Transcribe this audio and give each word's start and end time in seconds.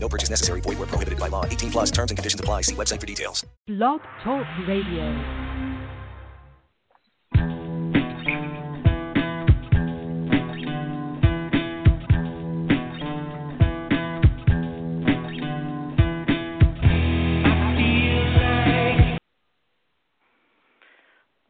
No 0.00 0.08
purchase 0.08 0.30
necessary. 0.30 0.60
Void 0.60 0.78
where 0.78 0.86
prohibited 0.86 1.18
by 1.18 1.28
law. 1.28 1.44
18 1.44 1.70
plus 1.70 1.90
terms 1.90 2.10
and 2.10 2.18
conditions 2.18 2.40
apply. 2.40 2.62
See 2.62 2.74
website 2.74 3.00
for 3.00 3.06
details. 3.06 3.44
Blog 3.66 4.00
Talk 4.24 4.46
Radio. 4.66 5.48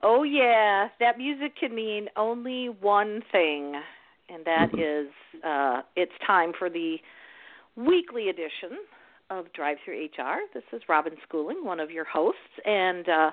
Oh 0.01 0.23
yeah, 0.23 0.89
that 1.01 1.19
music 1.19 1.57
can 1.59 1.75
mean 1.75 2.09
only 2.17 2.69
one 2.69 3.23
thing, 3.31 3.75
and 4.29 4.45
that 4.47 4.71
is 4.73 5.09
uh, 5.45 5.83
it's 5.97 6.13
time 6.27 6.53
for 6.59 6.71
the 6.71 6.97
weekly 7.79 8.29
edition 8.29 8.79
of 9.31 9.53
Drive 9.53 9.77
Through 9.85 10.07
HR. 10.07 10.39
This 10.53 10.65
is 10.73 10.83
Robin 10.89 11.13
Schooling, 11.27 11.65
one 11.65 11.81
of 11.81 11.91
your 11.91 12.05
hosts, 12.05 12.41
and 12.65 13.09
uh, 13.09 13.31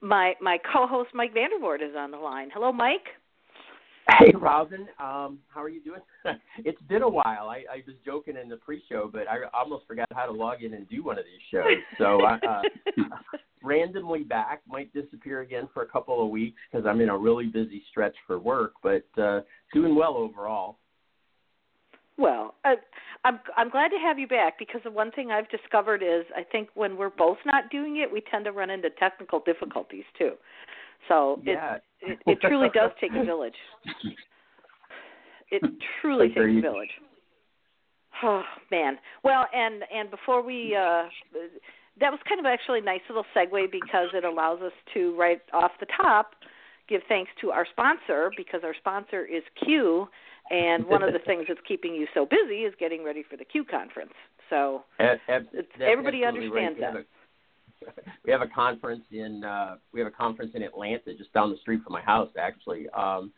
my 0.00 0.34
my 0.40 0.58
co-host 0.72 1.10
Mike 1.14 1.34
VanDervort 1.34 1.82
is 1.82 1.94
on 1.96 2.10
the 2.10 2.16
line. 2.16 2.48
Hello, 2.52 2.72
Mike. 2.72 3.06
Hey, 4.18 4.32
Robin. 4.40 4.88
Um, 4.98 5.38
how 5.48 5.62
are 5.62 5.68
you 5.68 5.82
doing? 5.82 6.00
it's 6.64 6.80
been 6.88 7.02
a 7.02 7.08
while. 7.08 7.50
I, 7.50 7.64
I 7.70 7.82
was 7.86 7.94
joking 8.06 8.36
in 8.42 8.48
the 8.48 8.56
pre-show, 8.56 9.10
but 9.12 9.28
I 9.28 9.36
almost 9.52 9.86
forgot 9.86 10.06
how 10.14 10.24
to 10.24 10.32
log 10.32 10.62
in 10.62 10.72
and 10.72 10.88
do 10.88 11.04
one 11.04 11.18
of 11.18 11.26
these 11.26 11.42
shows. 11.50 11.76
So 11.98 12.22
I 12.22 12.38
uh, 12.48 13.02
randomly 13.62 14.22
back, 14.22 14.62
might 14.66 14.90
disappear 14.94 15.42
again 15.42 15.68
for 15.74 15.82
a 15.82 15.86
couple 15.86 16.24
of 16.24 16.30
weeks 16.30 16.58
because 16.72 16.86
I'm 16.86 17.02
in 17.02 17.10
a 17.10 17.18
really 17.18 17.46
busy 17.48 17.82
stretch 17.90 18.14
for 18.26 18.38
work, 18.38 18.72
but 18.82 19.04
uh, 19.22 19.40
doing 19.74 19.94
well 19.94 20.16
overall. 20.16 20.78
Well, 22.18 22.54
I, 22.64 22.74
I'm 23.24 23.38
I'm 23.56 23.70
glad 23.70 23.88
to 23.88 23.98
have 23.98 24.18
you 24.18 24.26
back 24.26 24.58
because 24.58 24.80
the 24.82 24.90
one 24.90 25.12
thing 25.12 25.30
I've 25.30 25.48
discovered 25.50 26.02
is 26.02 26.24
I 26.36 26.42
think 26.42 26.68
when 26.74 26.96
we're 26.96 27.10
both 27.10 27.38
not 27.46 27.70
doing 27.70 27.98
it, 27.98 28.12
we 28.12 28.22
tend 28.28 28.44
to 28.46 28.52
run 28.52 28.70
into 28.70 28.90
technical 28.90 29.40
difficulties 29.40 30.04
too. 30.18 30.32
So 31.06 31.40
yeah. 31.44 31.76
it, 32.00 32.18
it 32.26 32.32
it 32.32 32.40
truly 32.40 32.68
does 32.74 32.90
take 33.00 33.12
a 33.14 33.24
village. 33.24 33.54
It 35.50 35.62
truly 36.02 36.28
takes 36.28 36.40
a 36.40 36.60
village. 36.60 36.90
Oh 38.22 38.42
man. 38.70 38.98
Well, 39.22 39.46
and 39.54 39.84
and 39.94 40.10
before 40.10 40.42
we 40.42 40.76
uh 40.76 41.04
that 42.00 42.10
was 42.10 42.20
kind 42.28 42.40
of 42.40 42.46
actually 42.46 42.80
a 42.80 42.82
nice 42.82 43.00
little 43.08 43.24
segue 43.34 43.70
because 43.70 44.08
it 44.12 44.24
allows 44.24 44.60
us 44.60 44.72
to 44.94 45.16
right 45.16 45.40
off 45.52 45.72
the 45.80 45.86
top 45.96 46.32
give 46.88 47.02
thanks 47.08 47.30
to 47.40 47.50
our 47.50 47.66
sponsor 47.70 48.30
because 48.36 48.62
our 48.64 48.74
sponsor 48.74 49.24
is 49.24 49.42
Q 49.64 50.08
and 50.50 50.86
one 50.86 51.02
of 51.02 51.12
the 51.12 51.18
things 51.20 51.44
that's 51.48 51.60
keeping 51.66 51.94
you 51.94 52.06
so 52.14 52.26
busy 52.26 52.62
is 52.62 52.74
getting 52.78 53.04
ready 53.04 53.22
for 53.28 53.36
the 53.36 53.44
Q 53.44 53.64
conference. 53.64 54.12
So 54.50 54.84
it's, 54.98 55.20
that's 55.28 55.66
everybody 55.80 56.24
understands 56.24 56.78
right. 56.80 56.92
that. 56.94 57.04
We 57.84 57.86
have, 57.86 57.98
a, 57.98 58.10
we 58.24 58.32
have 58.32 58.42
a 58.42 58.48
conference 58.48 59.04
in 59.10 59.44
uh, 59.44 59.76
we 59.92 60.00
have 60.00 60.06
a 60.06 60.12
conference 60.16 60.52
in 60.54 60.62
Atlanta, 60.62 61.14
just 61.16 61.32
down 61.32 61.50
the 61.50 61.58
street 61.58 61.82
from 61.84 61.92
my 61.92 62.02
house, 62.02 62.30
actually, 62.38 62.88
um, 62.90 63.32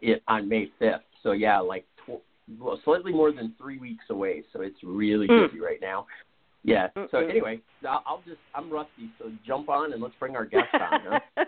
it, 0.00 0.22
on 0.28 0.48
May 0.48 0.70
fifth. 0.78 1.02
So 1.22 1.32
yeah, 1.32 1.58
like 1.58 1.84
tw- 2.06 2.22
well, 2.58 2.80
slightly 2.84 3.12
more 3.12 3.32
than 3.32 3.54
three 3.58 3.78
weeks 3.78 4.04
away. 4.10 4.44
So 4.52 4.62
it's 4.62 4.78
really 4.82 5.28
Mm. 5.28 5.50
busy 5.50 5.60
right 5.60 5.80
now. 5.80 6.06
Yeah. 6.64 6.88
So 6.94 7.18
Mm-mm. 7.18 7.30
anyway, 7.30 7.60
I'll, 7.88 8.02
I'll 8.06 8.22
just 8.26 8.40
I'm 8.54 8.70
rusty, 8.70 9.10
so 9.18 9.30
jump 9.46 9.68
on 9.68 9.92
and 9.92 10.02
let's 10.02 10.14
bring 10.18 10.34
our 10.36 10.44
guest 10.44 10.68
on. 10.74 11.20
Huh? 11.36 11.44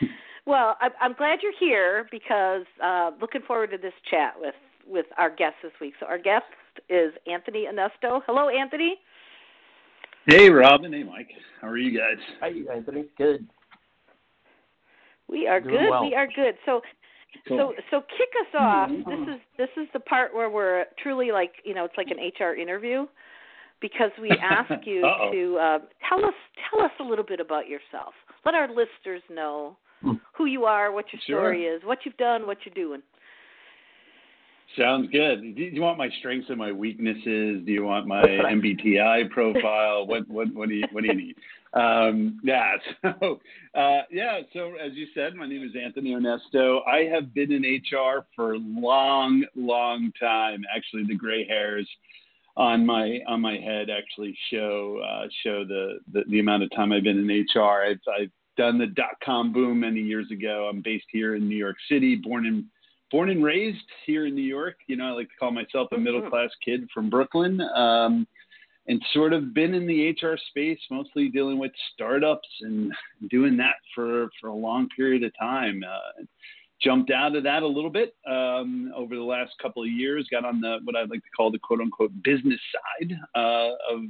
well, 0.50 0.76
I'm, 0.80 0.90
I'm 1.00 1.12
glad 1.14 1.38
you're 1.42 1.52
here 1.58 2.06
because 2.10 2.64
uh, 2.82 3.12
looking 3.20 3.42
forward 3.46 3.70
to 3.70 3.78
this 3.78 3.92
chat 4.10 4.34
with 4.38 4.54
with 4.86 5.06
our 5.18 5.30
guest 5.30 5.54
this 5.62 5.72
week. 5.80 5.94
So 6.00 6.06
our 6.06 6.18
guest 6.18 6.44
is 6.88 7.12
Anthony 7.30 7.66
Onesto. 7.72 8.20
Hello, 8.26 8.48
Anthony. 8.48 8.96
Hey, 10.26 10.50
Robin. 10.50 10.92
Hey, 10.92 11.04
Mike. 11.04 11.30
How 11.60 11.68
are 11.68 11.78
you 11.78 11.96
guys? 11.96 12.18
Hi, 12.40 12.50
Anthony. 12.74 13.04
Good. 13.16 13.46
We 15.28 15.46
are 15.46 15.60
Doing 15.60 15.74
good. 15.76 15.90
well. 15.90 16.02
We 16.02 16.14
are 16.14 16.26
good. 16.26 16.54
So 16.66 16.80
Cool. 17.46 17.58
so 17.58 17.74
so 17.90 18.00
kick 18.18 18.28
us 18.40 18.60
off. 18.60 18.90
This 18.90 19.34
is 19.34 19.40
this 19.56 19.68
is 19.76 19.88
the 19.92 20.00
part 20.00 20.34
where 20.34 20.50
we're 20.50 20.84
truly 21.02 21.30
like 21.30 21.52
you 21.64 21.74
know 21.74 21.84
it's 21.84 21.94
like 21.96 22.08
an 22.10 22.18
HR 22.18 22.54
interview 22.54 23.06
because 23.80 24.10
we 24.20 24.30
ask 24.42 24.70
you 24.84 25.02
to 25.02 25.58
uh, 25.58 25.78
tell 26.08 26.24
us 26.24 26.34
tell 26.68 26.84
us 26.84 26.90
a 26.98 27.04
little 27.04 27.24
bit 27.24 27.38
about 27.38 27.68
yourself. 27.68 28.14
Let 28.44 28.54
our 28.56 28.68
listeners 28.68 29.22
know. 29.30 29.76
Who 30.40 30.46
you 30.46 30.64
are, 30.64 30.90
what 30.90 31.04
your 31.12 31.20
Sure. 31.26 31.38
story 31.40 31.66
is, 31.66 31.84
what 31.84 31.98
you've 32.06 32.16
done, 32.16 32.46
what 32.46 32.56
you're 32.64 32.74
doing. 32.74 33.02
Sounds 34.74 35.10
good. 35.12 35.54
Do 35.54 35.62
you 35.62 35.82
want 35.82 35.98
my 35.98 36.08
strengths 36.18 36.48
and 36.48 36.56
my 36.56 36.72
weaknesses? 36.72 37.62
Do 37.66 37.70
you 37.70 37.84
want 37.84 38.06
my 38.06 38.22
MBTI 38.22 39.28
profile? 39.36 40.06
what 40.06 40.26
what 40.30 40.50
what 40.54 40.70
do 40.70 40.76
you 40.76 40.84
what 40.92 41.02
do 41.02 41.08
you 41.08 41.14
need? 41.14 41.36
Um, 41.74 42.40
yeah. 42.42 42.72
So 43.20 43.38
uh, 43.74 44.02
yeah. 44.10 44.40
So 44.54 44.76
as 44.76 44.92
you 44.94 45.08
said, 45.14 45.34
my 45.34 45.46
name 45.46 45.62
is 45.62 45.72
Anthony 45.76 46.14
Onesto. 46.14 46.80
I 46.88 47.00
have 47.12 47.34
been 47.34 47.52
in 47.52 47.62
HR 47.62 48.24
for 48.34 48.54
a 48.54 48.58
long, 48.58 49.44
long 49.54 50.10
time. 50.18 50.64
Actually, 50.74 51.04
the 51.06 51.16
gray 51.16 51.46
hairs 51.46 51.86
on 52.56 52.86
my 52.86 53.18
on 53.28 53.42
my 53.42 53.58
head 53.58 53.88
actually 53.90 54.34
show 54.50 55.02
uh, 55.06 55.26
show 55.44 55.66
the, 55.66 55.98
the 56.14 56.22
the 56.30 56.40
amount 56.40 56.62
of 56.62 56.70
time 56.74 56.92
I've 56.92 57.02
been 57.02 57.18
in 57.18 57.46
HR. 57.54 57.84
I've 57.90 58.00
I've 58.18 58.30
done 58.60 58.78
the 58.78 58.88
dot 58.88 59.14
com 59.24 59.54
boom 59.54 59.80
many 59.80 60.00
years 60.00 60.30
ago. 60.30 60.68
I'm 60.70 60.82
based 60.82 61.06
here 61.10 61.34
in 61.34 61.48
New 61.48 61.56
York 61.56 61.76
City, 61.90 62.14
born 62.14 62.44
in 62.44 62.66
born 63.10 63.30
and 63.30 63.42
raised 63.42 63.78
here 64.04 64.26
in 64.26 64.34
New 64.34 64.42
York. 64.42 64.76
You 64.86 64.96
know, 64.96 65.06
I 65.06 65.10
like 65.12 65.28
to 65.28 65.36
call 65.40 65.50
myself 65.50 65.88
a 65.92 65.98
middle 65.98 66.28
class 66.28 66.50
kid 66.62 66.86
from 66.92 67.08
Brooklyn. 67.08 67.58
Um, 67.74 68.26
and 68.86 69.00
sort 69.12 69.32
of 69.32 69.54
been 69.54 69.72
in 69.72 69.86
the 69.86 70.10
HR 70.10 70.36
space, 70.48 70.78
mostly 70.90 71.28
dealing 71.28 71.58
with 71.58 71.70
startups 71.94 72.48
and 72.62 72.92
doing 73.30 73.56
that 73.56 73.76
for, 73.94 74.28
for 74.40 74.48
a 74.48 74.54
long 74.54 74.88
period 74.96 75.22
of 75.22 75.32
time. 75.38 75.82
Uh, 75.86 76.24
jumped 76.82 77.10
out 77.10 77.36
of 77.36 77.44
that 77.44 77.62
a 77.62 77.66
little 77.66 77.90
bit 77.90 78.14
um, 78.28 78.92
over 78.96 79.14
the 79.14 79.22
last 79.22 79.52
couple 79.62 79.82
of 79.82 79.88
years. 79.88 80.26
Got 80.30 80.44
on 80.44 80.60
the 80.60 80.78
what 80.84 80.96
I'd 80.96 81.10
like 81.10 81.22
to 81.22 81.30
call 81.36 81.50
the 81.50 81.58
quote 81.58 81.80
unquote 81.80 82.10
business 82.24 82.60
side 82.74 83.12
uh, 83.34 83.94
of 83.94 84.00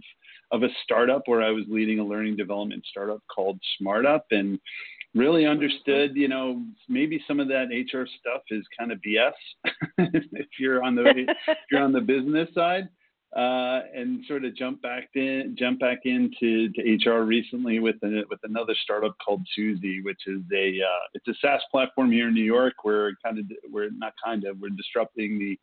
of 0.52 0.62
a 0.62 0.68
startup 0.82 1.22
where 1.26 1.42
I 1.42 1.50
was 1.50 1.64
leading 1.68 1.98
a 1.98 2.04
learning 2.04 2.36
development 2.36 2.84
startup 2.88 3.22
called 3.34 3.58
SmartUp 3.80 4.22
and 4.30 4.58
really 5.14 5.46
understood, 5.46 6.16
you 6.16 6.28
know, 6.28 6.62
maybe 6.88 7.22
some 7.26 7.40
of 7.40 7.48
that 7.48 7.68
HR 7.70 8.06
stuff 8.20 8.42
is 8.50 8.64
kind 8.78 8.92
of 8.92 8.98
BS 9.06 9.32
if 9.98 10.46
you're 10.58 10.82
on 10.82 10.94
the 10.94 11.08
if 11.48 11.56
you're 11.70 11.82
on 11.82 11.92
the 11.92 12.00
business 12.00 12.48
side. 12.54 12.88
Uh, 13.36 13.82
and 13.94 14.24
sort 14.26 14.44
of 14.44 14.56
jump 14.56 14.82
back 14.82 15.08
in, 15.14 15.54
jump 15.56 15.78
back 15.78 16.00
into 16.04 16.68
to 16.72 17.08
HR 17.08 17.22
recently 17.22 17.78
with 17.78 17.94
a, 18.02 18.24
with 18.28 18.40
another 18.42 18.74
startup 18.82 19.14
called 19.24 19.40
Suzy, 19.54 20.02
which 20.02 20.18
is 20.26 20.40
a 20.52 20.80
uh, 20.82 21.06
it's 21.14 21.28
a 21.28 21.34
SaaS 21.40 21.60
platform 21.70 22.10
here 22.10 22.26
in 22.26 22.34
New 22.34 22.42
York. 22.42 22.74
We're 22.82 23.12
kind 23.24 23.38
of 23.38 23.44
we're 23.70 23.90
not 23.96 24.14
kind 24.24 24.42
of 24.46 24.58
we're 24.58 24.70
disrupting 24.70 25.38
the 25.38 25.56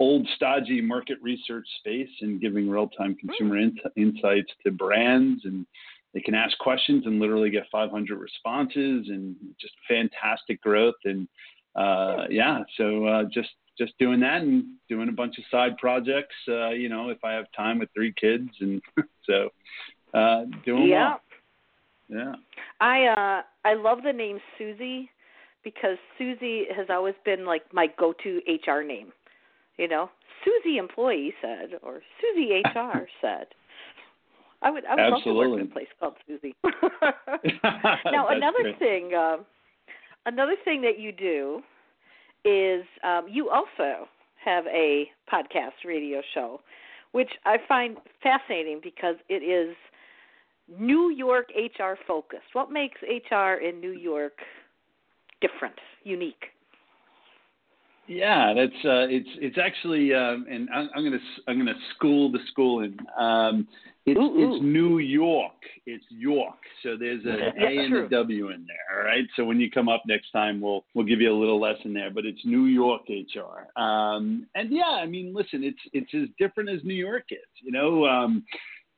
old 0.00 0.26
stodgy 0.34 0.80
market 0.80 1.18
research 1.22 1.66
space 1.78 2.08
and 2.22 2.40
giving 2.40 2.68
real 2.68 2.88
time 2.88 3.14
consumer 3.14 3.58
in- 3.58 3.78
insights 3.96 4.50
to 4.64 4.72
brands 4.72 5.42
and 5.44 5.66
they 6.12 6.20
can 6.20 6.34
ask 6.34 6.56
questions 6.58 7.04
and 7.06 7.20
literally 7.20 7.50
get 7.50 7.64
500 7.70 8.18
responses 8.18 9.06
and 9.08 9.36
just 9.60 9.74
fantastic 9.86 10.60
growth 10.62 10.94
and 11.04 11.28
uh, 11.76 12.24
yeah 12.30 12.62
so 12.76 13.04
uh, 13.04 13.24
just 13.32 13.50
just 13.78 13.92
doing 13.98 14.20
that 14.20 14.42
and 14.42 14.64
doing 14.88 15.08
a 15.08 15.12
bunch 15.12 15.38
of 15.38 15.44
side 15.50 15.76
projects 15.78 16.34
uh, 16.48 16.70
you 16.70 16.88
know 16.88 17.10
if 17.10 17.22
i 17.22 17.32
have 17.32 17.46
time 17.56 17.78
with 17.78 17.88
three 17.94 18.12
kids 18.20 18.48
and 18.60 18.82
so 19.28 19.50
uh, 20.14 20.44
doing 20.64 20.88
yeah. 20.88 21.10
well 21.10 21.20
yeah 22.08 22.34
I 22.80 23.06
uh 23.06 23.42
I 23.64 23.74
love 23.74 23.98
the 24.02 24.12
name 24.12 24.40
Susie 24.58 25.10
because 25.62 25.98
Susie 26.18 26.64
has 26.74 26.86
always 26.88 27.14
been 27.24 27.44
like 27.44 27.62
my 27.72 27.88
go-to 27.98 28.40
HR 28.48 28.82
name. 28.82 29.12
You 29.80 29.88
know, 29.88 30.10
Susie 30.44 30.76
employee 30.76 31.32
said 31.40 31.70
or 31.82 32.02
Susie 32.20 32.52
HR 32.52 33.08
said. 33.22 33.46
I 34.60 34.70
would 34.70 34.84
I 34.84 34.94
would 34.94 35.10
love 35.10 35.22
to 35.24 35.32
work 35.32 35.58
in 35.58 35.66
a 35.66 35.70
place 35.70 35.88
called 35.98 36.16
Suzy. 36.26 36.54
Now 38.12 38.28
another 38.28 38.58
great. 38.62 38.78
thing 38.78 39.14
um 39.14 39.46
another 40.26 40.54
thing 40.64 40.82
that 40.82 40.98
you 40.98 41.12
do 41.12 41.62
is 42.44 42.84
um 43.02 43.26
you 43.26 43.48
also 43.48 44.06
have 44.44 44.66
a 44.66 45.06
podcast 45.32 45.84
radio 45.86 46.20
show 46.34 46.60
which 47.12 47.30
I 47.46 47.56
find 47.66 47.96
fascinating 48.22 48.80
because 48.82 49.16
it 49.30 49.42
is 49.42 49.74
New 50.78 51.10
York 51.10 51.48
HR 51.56 51.94
focused. 52.06 52.52
What 52.52 52.70
makes 52.70 53.00
HR 53.02 53.54
in 53.54 53.80
New 53.80 53.92
York 53.92 54.34
different, 55.40 55.74
unique? 56.04 56.52
Yeah, 58.10 58.54
that's 58.54 58.84
uh, 58.84 59.06
it's 59.08 59.28
it's 59.36 59.56
actually, 59.56 60.12
um, 60.12 60.44
and 60.50 60.68
I'm, 60.74 60.90
I'm, 60.96 61.04
gonna 61.04 61.20
I'm 61.46 61.58
gonna 61.58 61.78
school 61.94 62.32
the 62.32 62.40
schooling. 62.50 62.96
Um, 63.16 63.68
it's 64.04 64.18
ooh, 64.18 64.22
ooh. 64.22 64.54
it's 64.56 64.64
New 64.64 64.98
York. 64.98 65.52
It's 65.86 66.04
York. 66.08 66.58
So 66.82 66.96
there's 66.98 67.24
an 67.24 67.38
yeah, 67.56 67.68
A 67.68 67.84
and 67.84 67.90
true. 67.90 68.06
a 68.06 68.08
W 68.08 68.48
in 68.48 68.66
there. 68.66 68.98
All 68.98 69.04
right. 69.04 69.24
So 69.36 69.44
when 69.44 69.60
you 69.60 69.70
come 69.70 69.88
up 69.88 70.02
next 70.08 70.32
time, 70.32 70.60
we'll 70.60 70.84
we'll 70.92 71.06
give 71.06 71.20
you 71.20 71.32
a 71.32 71.38
little 71.38 71.60
lesson 71.60 71.94
there. 71.94 72.10
But 72.10 72.26
it's 72.26 72.44
New 72.44 72.64
York 72.64 73.02
HR. 73.08 73.80
Um, 73.80 74.48
and 74.56 74.72
yeah, 74.72 74.98
I 75.00 75.06
mean, 75.06 75.32
listen, 75.32 75.62
it's 75.62 75.78
it's 75.92 76.12
as 76.12 76.28
different 76.36 76.68
as 76.68 76.82
New 76.82 76.94
York 76.94 77.26
is. 77.30 77.38
You 77.62 77.70
know. 77.70 78.06
Um, 78.06 78.44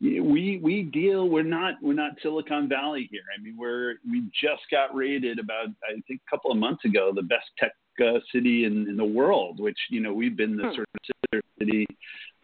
we 0.01 0.59
we 0.61 0.83
deal 0.83 1.29
we're 1.29 1.45
not 1.45 1.75
we're 1.81 1.93
not 1.93 2.13
Silicon 2.23 2.69
Valley 2.69 3.09
here. 3.09 3.23
I 3.39 3.41
mean 3.41 3.57
we're 3.57 3.95
we 4.11 4.23
just 4.33 4.63
got 4.69 4.93
rated 4.93 5.39
about 5.39 5.69
I 5.89 6.01
think 6.09 6.21
a 6.27 6.31
couple 6.31 6.51
of 6.51 6.57
months 6.57 6.85
ago 6.85 7.13
the 7.15 7.23
best 7.23 7.45
tech 7.57 7.71
uh, 8.01 8.19
city 8.33 8.65
in, 8.65 8.89
in 8.89 8.97
the 8.97 9.05
world, 9.05 9.61
which 9.61 9.79
you 9.91 10.01
know 10.01 10.13
we've 10.13 10.37
been 10.37 10.57
the 10.57 10.65
Hmm. 10.65 10.75
sort 10.75 10.89
of 10.95 11.01
sister 11.05 11.43
city 11.59 11.87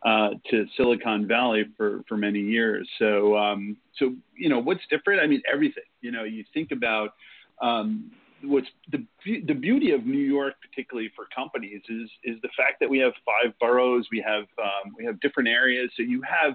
uh, 0.04 0.30
to 0.50 0.66
Silicon 0.76 1.26
Valley 1.26 1.64
for 1.76 2.02
for 2.08 2.16
many 2.16 2.40
years. 2.40 2.88
So 2.98 3.36
um, 3.36 3.76
so 3.98 4.14
you 4.36 4.48
know 4.48 4.58
what's 4.58 4.86
different? 4.90 5.20
I 5.20 5.26
mean 5.26 5.42
everything. 5.52 5.84
You 6.00 6.12
know 6.12 6.24
you 6.24 6.44
think 6.54 6.70
about 6.72 7.10
um, 7.60 8.10
what's 8.42 8.68
the 8.90 9.04
the 9.46 9.54
beauty 9.54 9.90
of 9.90 10.06
New 10.06 10.18
York, 10.18 10.54
particularly 10.60 11.10
for 11.14 11.26
companies, 11.34 11.82
is 11.88 12.10
is 12.24 12.36
the 12.42 12.48
fact 12.56 12.80
that 12.80 12.88
we 12.88 12.98
have 12.98 13.12
five 13.24 13.52
boroughs, 13.60 14.06
we 14.12 14.20
have 14.26 14.44
um, 14.62 14.94
we 14.96 15.04
have 15.04 15.20
different 15.20 15.48
areas, 15.48 15.90
so 15.96 16.02
you 16.02 16.22
have 16.22 16.54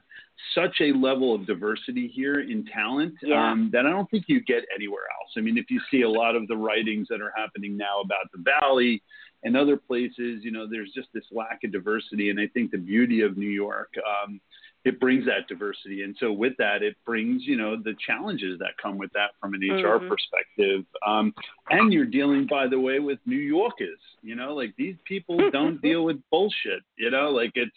such 0.55 0.77
a 0.81 0.91
level 0.93 1.33
of 1.33 1.45
diversity 1.45 2.07
here 2.07 2.41
in 2.41 2.65
talent 2.65 3.13
Yeah. 3.21 3.51
um, 3.51 3.69
that 3.71 3.85
I 3.85 3.89
don't 3.89 4.09
think 4.09 4.25
you 4.27 4.41
get 4.41 4.63
anywhere 4.75 5.03
else. 5.21 5.31
I 5.37 5.41
mean, 5.41 5.57
if 5.57 5.69
you 5.69 5.79
see 5.91 6.01
a 6.01 6.09
lot 6.09 6.35
of 6.35 6.47
the 6.47 6.57
writings 6.57 7.07
that 7.09 7.21
are 7.21 7.33
happening 7.35 7.77
now 7.77 8.01
about 8.01 8.31
the 8.33 8.43
Valley 8.43 9.01
and 9.43 9.55
other 9.57 9.77
places, 9.77 10.43
you 10.43 10.51
know, 10.51 10.67
there's 10.69 10.91
just 10.93 11.09
this 11.13 11.25
lack 11.31 11.63
of 11.63 11.71
diversity, 11.71 12.29
and 12.29 12.39
I 12.39 12.47
think 12.47 12.71
the 12.71 12.77
beauty 12.77 13.21
of 13.21 13.37
New 13.37 13.49
York. 13.49 13.93
Um, 13.97 14.39
it 14.85 14.99
brings 14.99 15.25
that 15.25 15.47
diversity. 15.47 16.03
And 16.03 16.15
so 16.19 16.31
with 16.31 16.53
that, 16.57 16.83
it 16.83 16.95
brings, 17.05 17.43
you 17.45 17.55
know, 17.55 17.77
the 17.77 17.95
challenges 18.05 18.59
that 18.59 18.71
come 18.81 18.97
with 18.97 19.11
that 19.13 19.31
from 19.39 19.53
an 19.53 19.61
HR 19.61 19.99
Mhm. 19.99 20.07
perspective. 20.09 20.85
Um, 21.05 21.33
and 21.69 21.93
you're 21.93 22.05
dealing, 22.05 22.47
by 22.47 22.67
the 22.67 22.79
way, 22.79 22.99
with 22.99 23.19
New 23.25 23.37
Yorkers, 23.37 23.99
you 24.21 24.35
know, 24.35 24.53
like 24.53 24.75
these 24.75 24.97
people 25.05 25.37
don't 25.51 25.81
deal 25.81 26.03
with 26.03 26.21
bullshit, 26.29 26.83
you 26.97 27.09
know, 27.09 27.29
like 27.31 27.51
it's, 27.55 27.75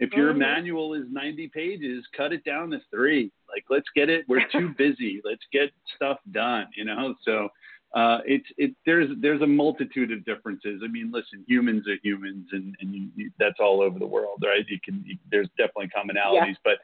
if 0.00 0.12
your 0.14 0.32
Mhm. 0.32 0.38
manual 0.38 0.94
is 0.94 1.06
90 1.10 1.48
pages, 1.48 2.04
cut 2.16 2.32
it 2.32 2.44
down 2.44 2.70
to 2.70 2.80
three. 2.90 3.30
Like, 3.48 3.64
let's 3.70 3.88
get 3.94 4.08
it. 4.10 4.28
We're 4.28 4.46
too 4.52 4.74
busy. 4.76 5.20
Let's 5.24 5.44
get 5.52 5.70
stuff 5.94 6.18
done, 6.32 6.66
you 6.74 6.84
know? 6.84 7.14
So, 7.22 7.50
uh, 7.94 8.18
it's 8.26 8.46
it 8.58 8.74
there's 8.84 9.08
there's 9.20 9.40
a 9.40 9.46
multitude 9.46 10.12
of 10.12 10.24
differences. 10.24 10.82
I 10.84 10.88
mean, 10.88 11.10
listen, 11.12 11.44
humans 11.46 11.86
are 11.88 11.96
humans, 12.02 12.46
and 12.52 12.76
and 12.80 12.94
you, 12.94 13.08
you, 13.16 13.30
that's 13.38 13.58
all 13.60 13.80
over 13.80 13.98
the 13.98 14.06
world, 14.06 14.42
right? 14.44 14.64
You 14.68 14.78
can 14.84 15.02
you, 15.06 15.16
there's 15.30 15.48
definitely 15.56 15.88
commonalities, 15.96 16.56
but 16.64 16.74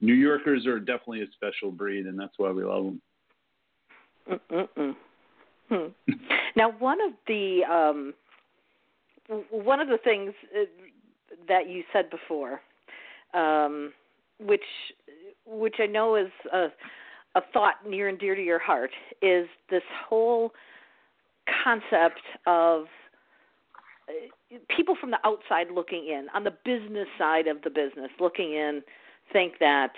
New 0.00 0.14
Yorkers 0.14 0.66
are 0.66 0.78
definitely 0.78 1.22
a 1.22 1.26
special 1.32 1.70
breed, 1.70 2.06
and 2.06 2.18
that's 2.18 2.34
why 2.36 2.50
we 2.50 2.64
love 2.64 2.84
them. 2.84 3.02
Mm-mm-mm. 4.30 4.96
Hmm. 5.68 6.14
Now, 6.56 6.72
one 6.78 6.98
of 7.00 7.12
the 7.26 7.60
um, 7.64 8.14
one 9.50 9.80
of 9.80 9.88
the 9.88 9.98
things 10.02 10.32
uh, 10.54 10.64
that 11.48 11.68
you 11.68 11.84
said 11.92 12.10
before, 12.10 12.60
um, 13.34 13.92
which 14.38 14.60
which 15.46 15.76
I 15.78 15.86
know 15.86 16.16
is 16.16 16.30
a, 16.52 16.66
a 17.34 17.40
thought 17.52 17.74
near 17.88 18.08
and 18.08 18.18
dear 18.18 18.34
to 18.34 18.42
your 18.42 18.58
heart, 18.58 18.90
is 19.22 19.46
this 19.70 19.82
whole 20.08 20.52
concept 21.64 22.20
of 22.46 22.86
uh, 24.08 24.56
people 24.74 24.96
from 25.00 25.10
the 25.10 25.18
outside 25.24 25.68
looking 25.74 26.08
in, 26.08 26.26
on 26.34 26.44
the 26.44 26.54
business 26.64 27.08
side 27.18 27.46
of 27.46 27.62
the 27.62 27.70
business, 27.70 28.10
looking 28.18 28.52
in, 28.52 28.82
think 29.32 29.54
that 29.60 29.92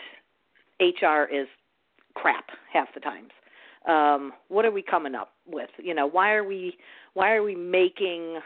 HR 0.81 1.25
is 1.33 1.47
crap 2.15 2.47
half 2.73 2.89
the 2.95 3.01
times 3.01 3.31
um, 3.87 4.33
what 4.49 4.65
are 4.65 4.71
we 4.71 4.83
coming 4.83 5.15
up 5.15 5.33
with? 5.47 5.71
You 5.79 5.95
know, 5.95 6.07
why 6.07 6.33
are 6.33 6.45
we 6.45 6.77
why 7.15 7.33
are 7.33 7.43
we 7.43 7.55
making 7.55 8.39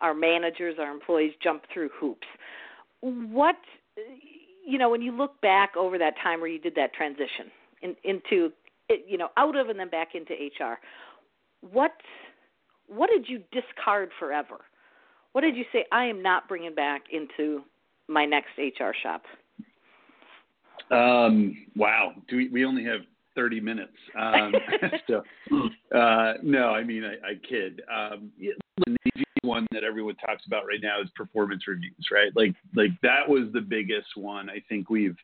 our 0.00 0.14
managers, 0.14 0.76
our 0.78 0.90
employees 0.90 1.32
jump 1.42 1.64
through 1.72 1.90
hoops? 1.98 2.26
What 3.00 3.56
you 4.66 4.78
know, 4.78 4.90
when 4.90 5.02
you 5.02 5.12
look 5.12 5.40
back 5.40 5.76
over 5.76 5.98
that 5.98 6.14
time 6.22 6.40
where 6.40 6.50
you 6.50 6.58
did 6.58 6.74
that 6.76 6.92
transition 6.94 7.50
in, 7.82 7.96
into 8.04 8.52
you 9.06 9.18
know 9.18 9.28
out 9.36 9.56
of 9.56 9.68
and 9.68 9.78
then 9.78 9.88
back 9.88 10.14
into 10.14 10.32
HR, 10.32 10.78
what 11.60 11.92
what 12.86 13.10
did 13.10 13.28
you 13.28 13.42
discard 13.52 14.10
forever? 14.18 14.58
What 15.32 15.42
did 15.42 15.56
you 15.56 15.64
say 15.72 15.84
I 15.92 16.06
am 16.06 16.22
not 16.22 16.48
bringing 16.48 16.74
back 16.74 17.02
into 17.12 17.62
my 18.08 18.24
next 18.24 18.50
HR 18.58 18.92
shop? 19.02 19.22
Um, 20.90 21.66
wow, 21.76 22.12
do 22.28 22.36
we, 22.38 22.48
we 22.48 22.64
only 22.64 22.82
have 22.84 23.02
30 23.38 23.60
minutes. 23.60 23.92
Um, 24.18 24.52
so, 25.06 25.22
uh, 25.96 26.34
no, 26.42 26.70
I 26.70 26.82
mean, 26.82 27.04
I, 27.04 27.12
I 27.12 27.34
kid. 27.48 27.82
Um, 27.94 28.32
yeah, 28.36 28.52
one 29.48 29.66
that 29.72 29.82
everyone 29.82 30.14
talks 30.16 30.46
about 30.46 30.66
right 30.66 30.80
now 30.82 31.00
is 31.00 31.08
performance 31.16 31.66
reviews, 31.66 32.06
right? 32.12 32.30
Like, 32.36 32.54
like 32.74 32.90
that 33.02 33.26
was 33.26 33.44
the 33.52 33.60
biggest 33.62 34.08
one. 34.14 34.50
I 34.50 34.62
think 34.68 34.90
we've, 34.90 35.16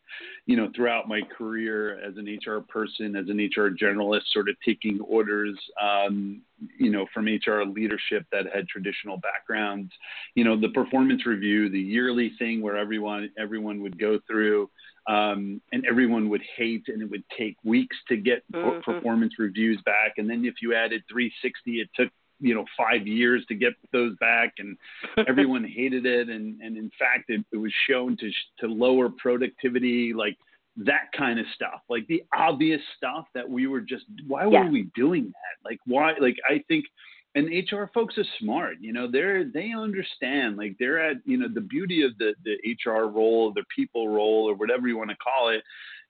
you 0.47 0.57
know, 0.57 0.71
throughout 0.75 1.07
my 1.07 1.21
career 1.37 2.01
as 2.01 2.17
an 2.17 2.27
HR 2.27 2.61
person, 2.61 3.15
as 3.15 3.29
an 3.29 3.37
HR 3.37 3.71
generalist, 3.71 4.23
sort 4.33 4.49
of 4.49 4.57
taking 4.65 4.99
orders, 5.03 5.57
um, 5.81 6.41
you 6.79 6.91
know, 6.91 7.07
from 7.13 7.27
HR 7.27 7.65
leadership 7.65 8.25
that 8.33 8.47
had 8.53 8.67
traditional 8.67 9.19
backgrounds, 9.19 9.93
you 10.35 10.45
know, 10.45 10.59
the 10.59 10.71
performance 10.71 11.27
review, 11.27 11.69
the 11.69 11.79
yearly 11.79 12.33
thing 12.39 12.63
where 12.63 12.77
everyone, 12.79 13.31
everyone 13.39 13.83
would 13.83 13.99
go 13.99 14.19
through, 14.27 14.71
um, 15.07 15.61
and 15.73 15.85
everyone 15.85 16.31
would 16.31 16.43
hate, 16.57 16.85
and 16.89 17.03
it 17.03 17.11
would 17.11 17.25
take 17.37 17.57
weeks 17.63 17.97
to 18.09 18.17
get 18.17 18.43
Mhm. 18.53 18.83
performance 18.83 19.39
reviews 19.39 19.81
back. 19.83 20.15
And 20.17 20.29
then 20.31 20.45
if 20.47 20.63
you 20.63 20.75
added 20.75 21.03
360, 21.11 21.81
it 21.81 21.91
took 21.95 22.11
you 22.41 22.55
know 22.55 22.65
five 22.77 23.07
years 23.07 23.45
to 23.49 23.55
get 23.55 23.73
those 23.93 24.17
back, 24.17 24.55
and 24.59 24.77
everyone 25.29 25.65
hated 25.65 26.07
it. 26.07 26.29
And 26.29 26.61
and 26.61 26.77
in 26.77 26.91
fact, 26.99 27.29
it, 27.29 27.45
it 27.53 27.57
was 27.57 27.73
shown 27.89 28.17
to 28.19 28.31
sh- 28.31 28.51
to 28.61 28.67
lower 28.67 29.09
productivity, 29.09 30.13
like 30.13 30.37
that 30.77 31.13
kind 31.17 31.39
of 31.39 31.47
stuff, 31.55 31.81
like 31.89 32.07
the 32.09 32.23
obvious 32.37 32.81
stuff 32.97 33.27
that 33.35 33.49
we 33.49 33.67
were 33.69 33.81
just 33.81 34.05
why 34.27 34.47
Yeah. 34.49 34.65
were 34.65 34.71
we 34.71 34.91
doing 34.97 35.27
that? 35.27 35.69
Like 35.71 35.79
why? 35.87 36.15
Like 36.21 36.37
I 36.49 36.63
think 36.69 36.85
and 37.37 37.49
HR 37.49 37.91
folks 37.93 38.17
are 38.17 38.25
smart. 38.41 38.77
You 38.81 38.93
know, 38.93 39.11
they're 39.11 39.45
they 39.45 39.73
understand. 39.73 40.57
Like 40.57 40.77
they're 40.79 41.01
at 41.05 41.17
you 41.25 41.37
know 41.37 41.49
the 41.53 41.61
beauty 41.61 42.03
of 42.03 42.17
the 42.19 42.35
the 42.45 42.57
HR 42.85 43.09
role, 43.09 43.53
the 43.53 43.65
people 43.75 44.09
role, 44.09 44.49
or 44.49 44.55
whatever 44.55 44.87
you 44.89 44.97
want 44.97 45.11
to 45.11 45.17
call 45.17 45.49
it, 45.49 45.63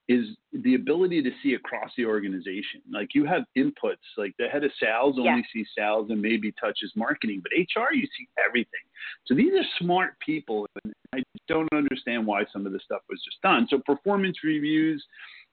is 0.09 0.27
the 0.53 0.75
ability 0.75 1.23
to 1.23 1.31
see 1.43 1.55
across 1.55 1.91
the 1.97 2.05
organization. 2.05 2.83
Like 2.93 3.15
you 3.15 3.25
have 3.25 3.45
inputs. 3.57 4.05
Like 4.19 4.35
the 4.39 4.49
head 4.49 4.63
of 4.65 4.71
sales 4.79 5.19
only 5.19 5.41
Yeah. 5.41 5.43
sees 5.53 5.69
sales 5.77 6.11
and 6.11 6.21
maybe 6.21 6.53
touches 6.53 6.93
marketing, 6.95 7.43
but 7.43 7.53
HR 7.53 7.95
you 7.95 8.07
see 8.07 8.29
everything. 8.45 8.81
So 9.27 9.35
these 9.35 9.53
are 9.55 9.65
smart 9.79 10.19
people, 10.21 10.67
and 10.85 10.93
I 11.15 11.23
don't 11.49 11.73
understand 11.73 12.27
why 12.27 12.45
some 12.53 12.67
of 12.67 12.73
this 12.73 12.83
stuff 12.85 13.03
was 13.09 13.23
just 13.25 13.41
done. 13.43 13.67
So 13.69 13.79
performance 13.79 14.45
reviews 14.45 15.05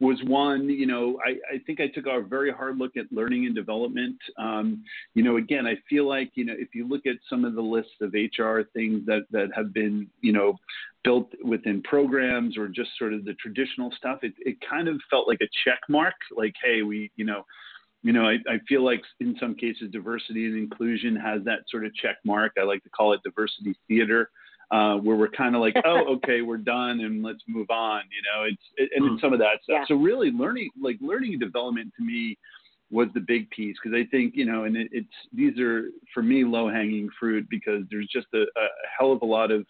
was 0.01 0.19
one. 0.23 0.67
You 0.69 0.87
know, 0.87 1.19
I, 1.25 1.55
I 1.55 1.59
think 1.65 1.79
I 1.79 1.87
took 1.87 2.07
a 2.07 2.21
very 2.21 2.51
hard 2.51 2.77
look 2.77 2.97
at 2.97 3.05
learning 3.11 3.45
and 3.45 3.55
development. 3.55 4.17
Um, 4.37 4.83
you 5.13 5.23
know, 5.23 5.37
again, 5.37 5.67
I 5.67 5.75
feel 5.89 6.07
like 6.07 6.31
you 6.33 6.43
know 6.43 6.55
if 6.57 6.69
you 6.73 6.87
look 6.87 7.05
at 7.05 7.15
some 7.29 7.45
of 7.45 7.53
the 7.53 7.61
lists 7.61 7.93
of 8.01 8.13
HR 8.13 8.61
things 8.73 9.05
that 9.05 9.21
that 9.31 9.49
have 9.55 9.73
been 9.73 10.07
you 10.21 10.33
know 10.33 10.57
built 11.03 11.31
within 11.43 11.81
programs 11.83 12.57
or 12.57 12.67
just 12.67 12.89
sort 12.97 13.13
of 13.13 13.23
the 13.23 13.35
traditional 13.35 13.91
stuff, 13.95 14.19
it 14.23 14.33
it 14.39 14.57
kind 14.67 14.87
of 14.87 14.99
felt 15.09 15.27
like 15.27 15.39
a 15.41 15.49
check 15.63 15.79
mark. 15.87 16.15
Like, 16.35 16.53
hey, 16.61 16.81
we 16.81 17.11
you 17.15 17.25
know. 17.25 17.45
You 18.03 18.13
know, 18.13 18.23
I, 18.25 18.37
I 18.49 18.57
feel 18.67 18.83
like 18.83 19.03
in 19.19 19.37
some 19.39 19.53
cases 19.53 19.91
diversity 19.91 20.47
and 20.47 20.57
inclusion 20.57 21.15
has 21.17 21.43
that 21.43 21.59
sort 21.69 21.85
of 21.85 21.93
check 21.93 22.15
mark. 22.25 22.53
I 22.59 22.63
like 22.63 22.81
to 22.81 22.89
call 22.89 23.13
it 23.13 23.21
diversity 23.23 23.75
theater 23.87 24.31
uh, 24.71 24.95
where 24.95 25.17
we're 25.17 25.29
kind 25.29 25.55
of 25.55 25.61
like, 25.61 25.75
oh, 25.85 26.15
okay, 26.15 26.41
we're 26.41 26.57
done 26.57 27.01
and 27.01 27.21
let's 27.21 27.41
move 27.47 27.69
on. 27.69 28.03
You 28.11 28.21
know, 28.23 28.47
it's 28.47 28.63
it, 28.77 28.89
and 28.95 29.13
it's 29.13 29.21
some 29.21 29.33
of 29.33 29.39
that 29.39 29.59
stuff. 29.63 29.79
Yeah. 29.79 29.85
So 29.87 29.95
really, 29.95 30.31
learning 30.31 30.69
like 30.81 30.97
learning 31.01 31.33
and 31.33 31.41
development 31.41 31.91
to 31.97 32.05
me 32.05 32.37
was 32.89 33.07
the 33.13 33.21
big 33.21 33.49
piece 33.51 33.75
because 33.81 33.95
I 33.97 34.05
think 34.09 34.35
you 34.35 34.45
know, 34.45 34.63
and 34.65 34.75
it, 34.75 34.89
it's 34.91 35.07
these 35.33 35.57
are 35.59 35.89
for 36.13 36.23
me 36.23 36.43
low 36.43 36.69
hanging 36.69 37.09
fruit 37.19 37.47
because 37.49 37.83
there's 37.89 38.07
just 38.11 38.27
a, 38.33 38.41
a 38.41 38.67
hell 38.97 39.11
of 39.11 39.21
a 39.21 39.25
lot 39.25 39.51
of 39.51 39.65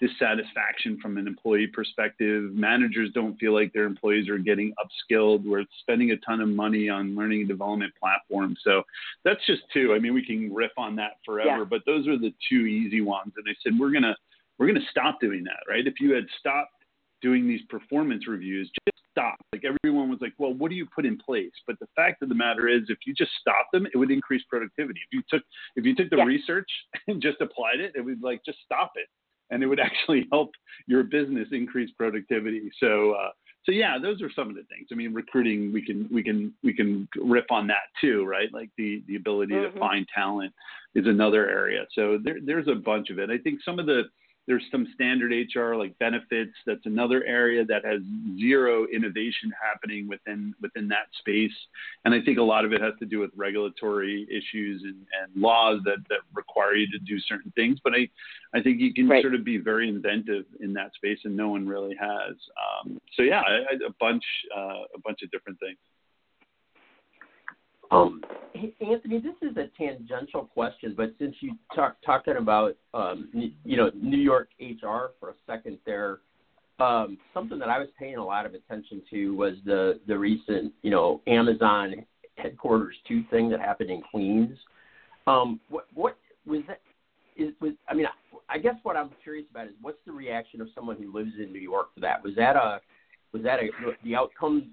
dissatisfaction 0.00 0.98
from 1.00 1.16
an 1.16 1.28
employee 1.28 1.68
perspective. 1.68 2.52
Managers 2.52 3.10
don't 3.14 3.38
feel 3.38 3.54
like 3.54 3.72
their 3.72 3.84
employees 3.84 4.28
are 4.28 4.38
getting 4.38 4.72
upskilled. 4.82 5.44
We're 5.44 5.64
spending 5.80 6.10
a 6.10 6.16
ton 6.16 6.40
of 6.40 6.48
money 6.48 6.88
on 6.88 7.14
learning 7.14 7.40
and 7.40 7.48
development 7.48 7.92
platforms. 8.00 8.58
So 8.64 8.82
that's 9.24 9.40
just 9.46 9.62
two. 9.72 9.94
I 9.94 10.00
mean, 10.00 10.12
we 10.12 10.26
can 10.26 10.52
riff 10.52 10.72
on 10.76 10.96
that 10.96 11.12
forever, 11.24 11.58
Yeah. 11.58 11.64
but 11.64 11.82
those 11.86 12.08
are 12.08 12.18
the 12.18 12.34
two 12.48 12.66
easy 12.66 13.00
ones. 13.00 13.32
And 13.36 13.46
I 13.48 13.54
said, 13.62 13.78
we're 13.78 13.92
gonna 13.92 14.16
we're 14.62 14.68
gonna 14.72 14.86
stop 14.92 15.20
doing 15.20 15.42
that, 15.42 15.58
right? 15.68 15.84
If 15.88 15.94
you 16.00 16.14
had 16.14 16.24
stopped 16.38 16.84
doing 17.20 17.48
these 17.48 17.62
performance 17.68 18.28
reviews, 18.28 18.70
just 18.86 19.02
stop. 19.10 19.34
Like 19.52 19.64
everyone 19.64 20.08
was 20.08 20.20
like, 20.20 20.34
well, 20.38 20.54
what 20.54 20.70
do 20.70 20.76
you 20.76 20.86
put 20.86 21.04
in 21.04 21.18
place? 21.18 21.50
But 21.66 21.80
the 21.80 21.88
fact 21.96 22.22
of 22.22 22.28
the 22.28 22.34
matter 22.36 22.68
is, 22.68 22.82
if 22.88 22.98
you 23.04 23.12
just 23.12 23.32
stop 23.40 23.66
them, 23.72 23.86
it 23.86 23.96
would 23.96 24.12
increase 24.12 24.42
productivity. 24.48 25.00
If 25.00 25.12
you 25.12 25.22
took 25.28 25.42
if 25.74 25.84
you 25.84 25.96
took 25.96 26.10
the 26.10 26.18
Yeah. 26.18 26.24
research 26.24 26.70
and 27.08 27.20
just 27.20 27.40
applied 27.40 27.80
it, 27.80 27.92
it 27.96 28.02
would 28.02 28.22
like 28.22 28.44
just 28.44 28.58
stop 28.64 28.92
it, 28.94 29.08
and 29.50 29.64
it 29.64 29.66
would 29.66 29.80
actually 29.80 30.28
help 30.32 30.52
your 30.86 31.02
business 31.02 31.48
increase 31.50 31.90
productivity. 31.98 32.70
So. 32.78 33.12
Uh, 33.14 33.30
so 33.64 33.70
yeah, 33.70 33.96
those 33.96 34.20
are 34.22 34.30
some 34.34 34.48
of 34.48 34.56
the 34.56 34.64
things. 34.64 34.88
I 34.90 34.96
mean, 34.96 35.14
recruiting 35.14 35.72
we 35.72 35.82
can 35.86 36.08
we 36.10 36.24
can 36.24 36.52
we 36.64 36.72
can 36.74 37.08
riff 37.16 37.44
on 37.50 37.68
that 37.68 37.86
too, 38.00 38.24
right? 38.24 38.52
Like 38.52 38.70
the 38.76 39.04
the 39.06 39.14
ability 39.14 39.54
Mhm. 39.54 39.72
to 39.72 39.78
find 39.78 40.04
talent 40.12 40.52
is 40.96 41.06
another 41.06 41.48
area. 41.48 41.86
So 41.94 42.18
there 42.24 42.38
there's 42.44 42.66
a 42.66 42.74
bunch 42.74 43.10
of 43.10 43.20
it. 43.20 43.30
I 43.30 43.38
think 43.38 43.62
some 43.62 43.78
of 43.78 43.86
the 43.86 44.08
there's 44.46 44.64
some 44.72 44.88
standard 44.94 45.32
HR 45.32 45.74
like 45.74 45.96
benefits. 45.98 46.52
That's 46.66 46.84
another 46.84 47.24
area 47.24 47.64
that 47.64 47.84
has 47.84 48.00
zero 48.38 48.86
innovation 48.92 49.52
happening 49.62 50.08
within 50.08 50.54
within 50.60 50.88
that 50.88 51.06
space. 51.20 51.52
And 52.04 52.12
I 52.12 52.20
think 52.22 52.38
a 52.38 52.42
lot 52.42 52.64
of 52.64 52.72
it 52.72 52.80
has 52.80 52.94
to 52.98 53.06
do 53.06 53.20
with 53.20 53.30
regulatory 53.36 54.26
issues 54.28 54.82
and, 54.82 54.96
and 55.22 55.40
laws 55.40 55.80
that, 55.84 55.98
that 56.08 56.20
require 56.34 56.74
you 56.74 56.86
to 56.90 56.98
do 56.98 57.20
certain 57.20 57.52
things. 57.54 57.78
But 57.84 57.94
I, 57.94 58.08
I 58.56 58.62
think 58.62 58.80
you 58.80 58.92
can 58.92 59.08
Right. 59.08 59.22
sort 59.22 59.34
of 59.34 59.44
be 59.44 59.58
very 59.58 59.88
inventive 59.88 60.44
in 60.60 60.72
that 60.72 60.94
space, 60.94 61.18
and 61.24 61.36
no 61.36 61.48
one 61.48 61.66
really 61.66 61.94
has. 62.00 62.34
Um, 62.86 62.98
so 63.14 63.22
yeah, 63.22 63.42
I, 63.46 63.52
I, 63.52 63.74
a 63.86 63.92
bunch 64.00 64.24
uh, 64.56 64.82
a 64.94 65.00
bunch 65.04 65.22
of 65.22 65.30
different 65.30 65.58
things. 65.60 65.78
Um, 67.90 68.22
Anthony, 68.80 69.20
this 69.20 69.50
is 69.50 69.56
a 69.56 69.68
tangential 69.76 70.44
question, 70.44 70.94
but 70.96 71.14
since 71.18 71.34
you 71.40 71.54
talk 71.74 71.96
talking 72.04 72.36
about 72.36 72.76
um, 72.94 73.28
you 73.64 73.76
know 73.76 73.90
New 73.94 74.18
York 74.18 74.48
HR 74.60 75.12
for 75.18 75.30
a 75.30 75.34
second 75.46 75.78
there, 75.84 76.20
um, 76.78 77.18
something 77.34 77.58
that 77.58 77.68
I 77.68 77.78
was 77.78 77.88
paying 77.98 78.16
a 78.16 78.24
lot 78.24 78.46
of 78.46 78.54
attention 78.54 79.02
to 79.10 79.30
was 79.36 79.54
the 79.64 80.00
the 80.06 80.18
recent 80.18 80.72
you 80.82 80.90
know 80.90 81.20
Amazon 81.26 82.04
headquarters 82.36 82.94
two 83.06 83.24
thing 83.30 83.48
that 83.50 83.60
happened 83.60 83.90
in 83.90 84.02
Queens. 84.02 84.56
Um, 85.26 85.60
what 85.68 85.86
what 85.94 86.16
was 86.46 86.62
that? 86.68 86.80
Is 87.36 87.54
was 87.60 87.72
I 87.88 87.94
mean 87.94 88.06
I, 88.06 88.56
I 88.56 88.58
guess 88.58 88.74
what 88.82 88.96
I'm 88.96 89.10
curious 89.22 89.46
about 89.50 89.66
is 89.66 89.72
what's 89.80 90.00
the 90.06 90.12
reaction 90.12 90.60
of 90.60 90.68
someone 90.74 90.96
who 90.96 91.12
lives 91.12 91.32
in 91.38 91.52
New 91.52 91.60
York 91.60 91.94
to 91.94 92.00
that? 92.00 92.22
Was 92.22 92.34
that 92.36 92.56
a 92.56 92.80
was 93.32 93.42
that 93.42 93.60
a 93.60 93.68
the 94.04 94.14
outcome 94.14 94.72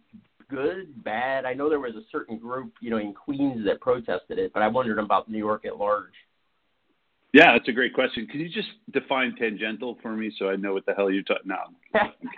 good, 0.49 1.03
bad? 1.03 1.45
I 1.45 1.53
know 1.53 1.69
there 1.69 1.79
was 1.79 1.95
a 1.95 2.03
certain 2.11 2.37
group, 2.37 2.73
you 2.81 2.89
know, 2.89 2.97
in 2.97 3.13
Queens 3.13 3.65
that 3.65 3.79
protested 3.81 4.39
it, 4.39 4.51
but 4.53 4.61
I 4.63 4.67
wondered 4.67 4.99
about 4.99 5.29
New 5.29 5.37
York 5.37 5.65
at 5.65 5.77
large. 5.77 6.13
Yeah, 7.31 7.53
that's 7.53 7.67
a 7.67 7.71
great 7.71 7.93
question. 7.93 8.25
Can 8.25 8.39
you 8.39 8.49
just 8.49 8.69
define 8.91 9.35
tangential 9.35 9.99
for 10.01 10.13
me 10.13 10.31
so 10.39 10.49
I 10.49 10.55
know 10.55 10.73
what 10.73 10.85
the 10.87 10.93
hell 10.95 11.11
you're 11.11 11.21
talking? 11.21 11.43
No, 11.45 11.57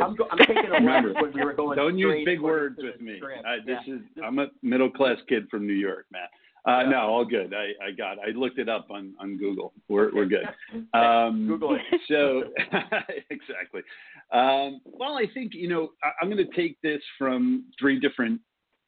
I'm, 0.01 0.15
go- 0.17 0.27
I'm 0.29 0.37
taking 0.39 0.65
a 0.67 0.71
Remember, 0.71 1.13
when 1.13 1.31
we 1.33 1.45
were 1.45 1.53
going. 1.53 1.77
Don't 1.77 1.97
use 1.97 2.25
big 2.25 2.41
words 2.41 2.77
with 2.77 2.99
me. 2.99 3.21
I, 3.45 3.57
this 3.65 3.77
Yeah. 3.87 3.95
is 3.95 4.01
I'm 4.25 4.39
a 4.39 4.47
middle 4.61 4.89
class 4.91 5.15
kid 5.29 5.47
from 5.49 5.65
New 5.65 5.73
York, 5.73 6.07
man. 6.11 6.23
Uh, 6.67 6.81
Yeah. 6.83 6.89
No, 6.89 6.97
all 7.07 7.23
good. 7.25 7.53
I, 7.53 7.71
I 7.87 7.91
got. 7.91 8.17
I 8.19 8.31
looked 8.35 8.59
it 8.59 8.67
up 8.67 8.91
on 8.91 9.13
on 9.17 9.37
Google. 9.37 9.71
We're 9.87 10.13
we're 10.13 10.25
good. 10.25 10.43
Um, 10.93 11.47
Google 11.47 11.75
it. 11.75 12.01
So 12.09 12.43
exactly. 13.29 13.81
Um, 14.31 14.79
well, 14.85 15.17
I 15.17 15.25
think 15.33 15.53
you 15.53 15.67
know 15.67 15.91
I, 16.03 16.11
I'm 16.21 16.29
going 16.29 16.45
to 16.45 16.55
take 16.55 16.77
this 16.81 17.01
from 17.17 17.65
three 17.79 17.99
different 17.99 18.41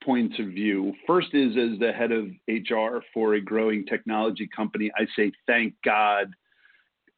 points 0.04 0.38
of 0.40 0.48
view. 0.48 0.94
First 1.08 1.34
is 1.34 1.52
as 1.58 1.80
the 1.80 1.92
head 1.92 2.12
of 2.12 2.28
HR 2.48 3.00
for 3.14 3.36
a 3.36 3.42
growing 3.42 3.86
technology 3.86 4.50
company, 4.54 4.92
I 4.98 5.06
say 5.16 5.32
thank 5.48 5.74
God 5.84 6.34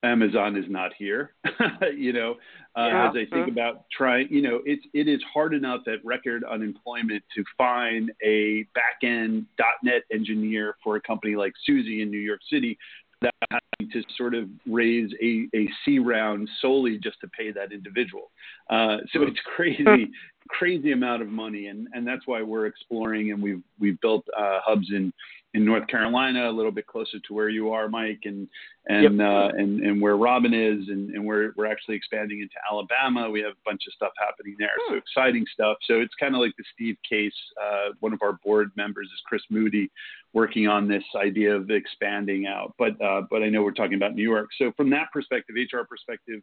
Amazon 0.03 0.55
is 0.55 0.65
not 0.69 0.91
here. 0.97 1.33
you 1.95 2.13
know, 2.13 2.35
uh, 2.77 2.87
Yeah. 2.87 3.09
as 3.09 3.15
I 3.15 3.25
think 3.33 3.47
about 3.47 3.85
trying, 3.91 4.27
you 4.29 4.41
know, 4.41 4.61
it's 4.65 4.85
it 4.93 5.07
is 5.07 5.21
hard 5.33 5.53
enough 5.53 5.81
at 5.87 6.03
record 6.05 6.43
unemployment 6.43 7.23
to 7.35 7.43
find 7.57 8.11
a 8.23 8.63
back 8.75 8.97
end 9.03 9.47
.NET 9.83 10.03
engineer 10.11 10.75
for 10.83 10.95
a 10.95 11.01
company 11.01 11.35
like 11.35 11.53
Suzy 11.65 12.01
in 12.01 12.11
New 12.11 12.19
York 12.19 12.41
City 12.51 12.77
that 13.21 13.33
having 13.49 13.91
to 13.91 14.03
sort 14.17 14.35
of 14.35 14.47
raise 14.65 15.11
a, 15.21 15.47
a 15.55 15.69
C 15.83 15.99
round 15.99 16.49
solely 16.61 16.97
just 16.97 17.19
to 17.21 17.27
pay 17.27 17.51
that 17.51 17.71
individual. 17.71 18.31
Uh, 18.69 18.97
so 19.11 19.23
it's 19.23 19.39
crazy, 19.55 20.11
crazy 20.49 20.91
amount 20.91 21.21
of 21.21 21.27
money, 21.27 21.67
and 21.67 21.87
and 21.93 22.07
that's 22.07 22.25
why 22.25 22.41
we're 22.41 22.65
exploring 22.65 23.31
and 23.31 23.41
we've 23.41 23.61
we've 23.79 23.99
built 24.01 24.25
uh, 24.37 24.59
hubs 24.63 24.87
in 24.91 25.13
in 25.55 25.63
North 25.63 25.87
Carolina, 25.87 26.49
a 26.49 26.51
little 26.51 26.71
bit 26.71 26.85
closer 26.85 27.17
to 27.17 27.33
where 27.33 27.47
you 27.47 27.71
are, 27.71 27.87
Mike, 27.87 28.19
and 28.25 28.47
and 28.87 29.17
Yep. 29.17 29.27
uh, 29.27 29.47
and 29.57 29.79
and 29.79 30.01
where 30.01 30.17
Robin 30.17 30.53
is, 30.53 30.89
and, 30.89 31.09
and 31.11 31.25
we're 31.25 31.53
we're 31.55 31.65
actually 31.65 31.95
expanding 31.95 32.41
into 32.41 32.55
Alabama. 32.69 33.29
We 33.29 33.39
have 33.39 33.53
a 33.53 33.63
bunch 33.65 33.81
of 33.87 33.93
stuff 33.93 34.11
happening 34.19 34.55
there, 34.59 34.69
so 34.89 34.95
exciting 34.95 35.45
stuff. 35.53 35.77
So 35.87 36.01
it's 36.01 36.13
kind 36.19 36.35
of 36.35 36.41
like 36.41 36.51
the 36.57 36.65
Steve 36.73 36.97
Case. 37.09 37.33
Uh, 37.59 37.93
one 38.01 38.11
of 38.13 38.19
our 38.21 38.33
board 38.43 38.69
members 38.75 39.07
is 39.07 39.21
Chris 39.25 39.41
Moody, 39.49 39.89
working 40.33 40.67
on 40.67 40.87
this 40.89 41.03
idea 41.15 41.55
of 41.55 41.71
expanding 41.71 42.45
out. 42.47 42.73
But 42.77 43.01
uh, 43.01 43.21
but 43.29 43.41
I 43.41 43.47
know 43.49 43.63
we're 43.63 43.71
talking 43.71 43.95
about 43.95 44.13
New 44.13 44.23
York. 44.23 44.49
So 44.57 44.73
from 44.75 44.89
that 44.89 45.07
perspective, 45.13 45.55
HR 45.55 45.83
perspective, 45.89 46.41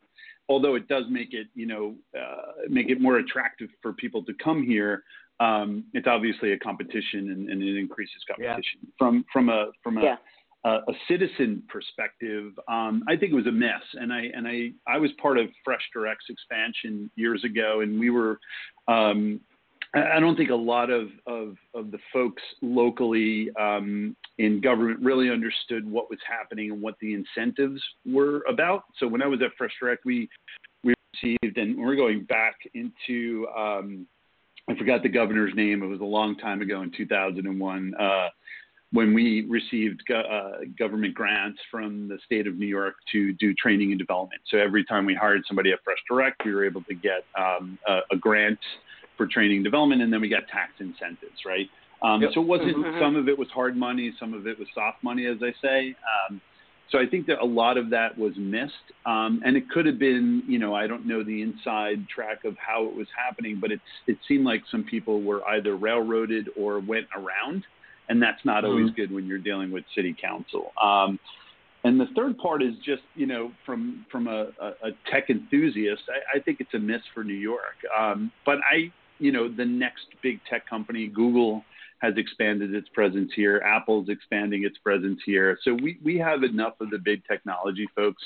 although 0.49 0.75
it 0.75 0.89
does 0.89 1.05
make 1.11 1.35
it 1.35 1.49
you 1.55 1.67
know 1.67 1.95
uh, 2.19 2.63
make 2.69 2.89
it 2.89 2.99
more 3.01 3.19
attractive 3.19 3.69
for 3.83 3.93
people 3.93 4.25
to 4.25 4.33
come 4.43 4.63
here. 4.63 5.05
Um, 5.45 5.69
it's 5.93 6.07
obviously 6.07 6.53
a 6.53 6.59
competition 6.69 7.23
and, 7.33 7.43
and 7.51 7.59
it 7.63 7.77
increases 7.85 8.21
competition 8.31 8.79
from 8.99 9.15
from 9.33 9.45
a 9.49 9.61
from 9.83 9.95
a 9.99 10.03
Yeah. 10.09 10.17
a, 10.65 10.71
a 10.93 10.95
citizen 11.09 11.51
perspective, 11.75 12.47
um, 12.77 12.95
I 13.11 13.17
think 13.17 13.29
it 13.33 13.39
was 13.43 13.51
a 13.55 13.57
mess. 13.67 13.85
And 14.01 14.09
I 14.19 14.23
and 14.37 14.45
I 14.55 14.59
I 14.87 14.99
was 15.05 15.11
part 15.25 15.37
of 15.43 15.47
Fresh 15.65 15.87
Direct's 15.93 16.29
expansion 16.35 17.11
years 17.17 17.43
ago, 17.51 17.81
and 17.83 17.91
we 17.99 18.11
were. 18.11 18.35
Um, 18.89 19.41
I 19.95 20.17
I 20.17 20.21
don't 20.21 20.37
think 20.37 20.51
a 20.51 20.55
lot 20.75 20.89
of, 20.91 21.09
of, 21.27 21.47
of 21.75 21.85
the 21.95 21.99
folks 22.15 22.43
locally 22.63 23.51
um, 23.61 24.17
in 24.39 24.61
government 24.69 25.01
really 25.11 25.29
understood 25.31 25.83
what 25.97 26.07
was 26.09 26.19
happening 26.37 26.71
and 26.73 26.81
what 26.81 26.95
the 27.03 27.11
incentives 27.21 27.83
were 28.07 28.39
about. 28.55 28.85
So 28.99 29.05
when 29.13 29.23
I 29.27 29.27
was 29.27 29.41
at 29.43 29.51
Fresh 29.59 29.75
Direct, 29.81 30.03
we 30.05 30.29
we 30.85 30.95
received, 31.15 31.59
and 31.59 31.71
we're 31.79 32.01
going 32.05 32.21
back 32.25 32.57
into 32.75 33.47
um, 33.65 34.07
I 34.69 34.77
forgot 34.77 35.03
the 35.03 35.09
governor's 35.09 35.55
name. 35.55 35.83
It 35.83 35.87
was 35.87 36.01
a 36.01 36.05
long 36.05 36.37
time 36.37 36.63
ago 36.63 36.83
in 36.83 36.91
2001 36.97 37.95
uh, 37.99 38.29
when 38.93 39.13
we 39.15 39.45
received 39.49 40.03
go- 40.07 40.21
uh, 40.21 40.61
government 40.79 41.15
grants 41.15 41.59
from 41.71 42.09
the 42.09 42.19
state 42.25 42.47
of 42.47 42.57
New 42.57 42.67
York 42.67 42.95
to 43.13 43.33
do 43.35 43.53
training 43.55 43.91
and 43.91 43.99
development. 43.99 44.41
So 44.51 44.59
every 44.59 44.85
time 44.85 45.05
we 45.05 45.15
hired 45.15 45.43
somebody 45.49 45.73
at 45.73 45.81
Fresh 45.85 45.99
Direct, 46.09 46.43
we 46.45 46.55
were 46.55 46.65
able 46.65 46.83
to 46.85 46.95
get 46.95 47.25
um, 47.39 47.79
a, 47.89 48.01
a 48.13 48.17
grant 48.17 48.59
for 49.17 49.27
training 49.27 49.57
and 49.59 49.65
development, 49.65 50.01
and 50.03 50.13
then 50.13 50.21
we 50.21 50.29
got 50.29 50.47
tax 50.49 50.73
incentives, 50.79 51.45
right? 51.45 51.69
Um, 52.03 52.23
Yep. 52.23 52.31
So 52.35 52.41
it 52.43 52.47
wasn't 52.47 52.77
Mhm. 52.77 52.99
some 53.01 53.17
of 53.17 53.29
it 53.29 53.39
was 53.39 53.49
hard 53.51 53.77
money, 53.77 54.13
some 54.19 54.33
of 54.35 54.47
it 54.47 54.59
was 54.59 54.69
soft 54.75 55.03
money, 55.03 55.27
as 55.27 55.39
I 55.43 55.53
say. 55.61 55.95
Um, 56.29 56.41
so 56.93 56.99
I 56.99 57.07
think 57.07 57.27
that 57.27 57.39
a 57.41 57.45
lot 57.45 57.79
of 57.79 57.89
that 57.91 58.17
was 58.19 58.35
missed, 58.37 58.73
um, 59.07 59.41
and 59.45 59.57
it 59.57 59.69
could 59.71 59.87
have 59.87 59.99
been, 59.99 60.43
you 60.47 60.59
know, 60.59 60.75
I 60.75 60.87
don't 60.87 61.07
know 61.07 61.25
the 61.25 61.41
inside 61.41 62.07
track 62.15 62.45
of 62.45 62.55
how 62.59 62.85
it 62.85 62.95
was 62.95 63.09
happening, 63.17 63.59
but 63.59 63.73
it's 63.73 63.83
it 64.07 64.19
seemed 64.29 64.45
like 64.45 64.63
some 64.71 64.85
people 64.85 65.23
were 65.23 65.43
either 65.49 65.75
railroaded 65.75 66.51
or 66.57 66.81
went 66.81 67.07
around, 67.17 67.65
and 68.11 68.23
that's 68.23 68.45
not 68.45 68.65
always 68.65 68.91
Mhm. 68.91 68.97
good 68.97 69.11
when 69.11 69.27
you're 69.27 69.39
dealing 69.39 69.73
with 69.73 69.85
city 69.95 70.15
council. 70.21 70.73
Um, 70.81 71.19
and 71.85 71.99
the 71.99 72.07
third 72.15 72.37
part 72.39 72.63
is 72.63 72.75
just, 72.85 73.03
you 73.15 73.27
know, 73.27 73.51
from 73.65 74.05
from 74.13 74.29
a, 74.29 74.49
a, 74.61 74.69
a 74.89 74.91
tech 75.11 75.31
enthusiast, 75.31 76.03
I, 76.09 76.39
I 76.39 76.41
think 76.41 76.61
it's 76.61 76.75
a 76.75 76.79
miss 76.79 77.03
for 77.15 77.25
New 77.25 77.35
York. 77.35 77.79
Um, 77.99 78.31
but 78.45 78.59
I, 78.71 78.93
you 79.19 79.33
know, 79.33 79.49
the 79.49 79.65
next 79.65 80.07
big 80.23 80.41
tech 80.49 80.69
company, 80.69 81.07
Google, 81.09 81.65
has 82.03 82.15
expanded 82.17 82.75
its 82.75 82.89
presence 82.89 83.31
here. 83.35 83.63
Apple's 83.65 84.09
expanding 84.09 84.65
its 84.65 84.77
presence 84.79 85.21
here. 85.25 85.57
So 85.63 85.73
we, 85.73 85.99
we 86.03 86.19
have 86.19 86.43
enough 86.43 86.75
of 86.81 86.91
the 86.91 86.99
big 86.99 87.23
technology 87.27 87.87
folks 87.95 88.23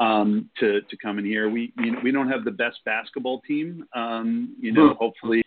um, 0.00 0.48
to, 0.58 0.80
to 0.80 0.96
come 0.96 1.18
in 1.18 1.26
here. 1.26 1.50
We 1.50 1.72
you 1.78 1.92
know, 1.92 2.00
we 2.02 2.10
don't 2.10 2.28
have 2.28 2.44
the 2.44 2.50
best 2.50 2.78
basketball 2.86 3.42
team. 3.42 3.84
Um, 3.94 4.56
you 4.58 4.72
know, 4.72 4.94
hopefully, 4.94 5.42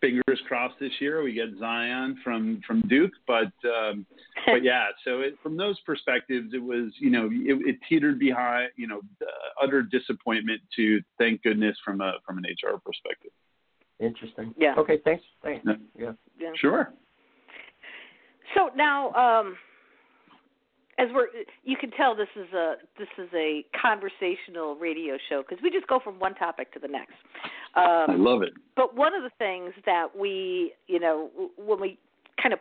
fingers 0.00 0.40
crossed 0.46 0.78
this 0.80 0.92
year 1.00 1.22
we 1.22 1.32
get 1.32 1.48
Zion 1.58 2.18
from 2.22 2.60
from 2.66 2.82
Duke. 2.82 3.12
But 3.26 3.52
um, 3.64 4.06
but 4.46 4.62
yeah, 4.62 4.86
so 5.04 5.20
it, 5.20 5.34
from 5.42 5.56
those 5.56 5.78
perspectives, 5.80 6.52
it 6.54 6.62
was 6.62 6.92
you 6.98 7.10
know 7.10 7.28
it, 7.32 7.58
it 7.66 7.76
teetered 7.88 8.18
behind 8.18 8.70
you 8.76 8.86
know 8.86 9.00
uh, 9.22 9.64
utter 9.64 9.82
disappointment 9.82 10.60
to 10.76 11.00
thank 11.18 11.42
goodness 11.42 11.76
from 11.84 12.00
a 12.00 12.12
from 12.24 12.38
an 12.38 12.44
HR 12.44 12.78
perspective. 12.78 13.32
Interesting. 14.00 14.54
Yeah. 14.56 14.74
Okay. 14.78 14.98
Thanks. 15.04 15.22
Thanks. 15.42 15.64
Yeah. 15.66 15.74
Yeah. 15.98 16.12
Yeah. 16.38 16.50
Sure. 16.56 16.92
So 18.54 18.70
now, 18.74 19.12
um, 19.12 19.56
as 20.98 21.08
we're, 21.14 21.26
you 21.64 21.76
can 21.76 21.90
tell 21.92 22.14
this 22.16 22.28
is 22.36 22.52
a 22.52 22.74
this 22.98 23.08
is 23.18 23.28
a 23.34 23.64
conversational 23.80 24.74
radio 24.76 25.16
show 25.28 25.42
because 25.46 25.62
we 25.62 25.70
just 25.70 25.86
go 25.86 26.00
from 26.02 26.18
one 26.18 26.34
topic 26.34 26.72
to 26.72 26.78
the 26.78 26.88
next. 26.88 27.12
I 27.74 28.04
Um, 28.08 28.24
love 28.24 28.42
it. 28.42 28.52
but 28.76 28.96
one 28.96 29.14
of 29.14 29.22
the 29.22 29.30
things 29.38 29.72
that 29.86 30.16
we, 30.18 30.72
you 30.88 30.98
know, 30.98 31.30
when 31.56 31.80
we 31.80 31.98
kind 32.42 32.52
of 32.52 32.58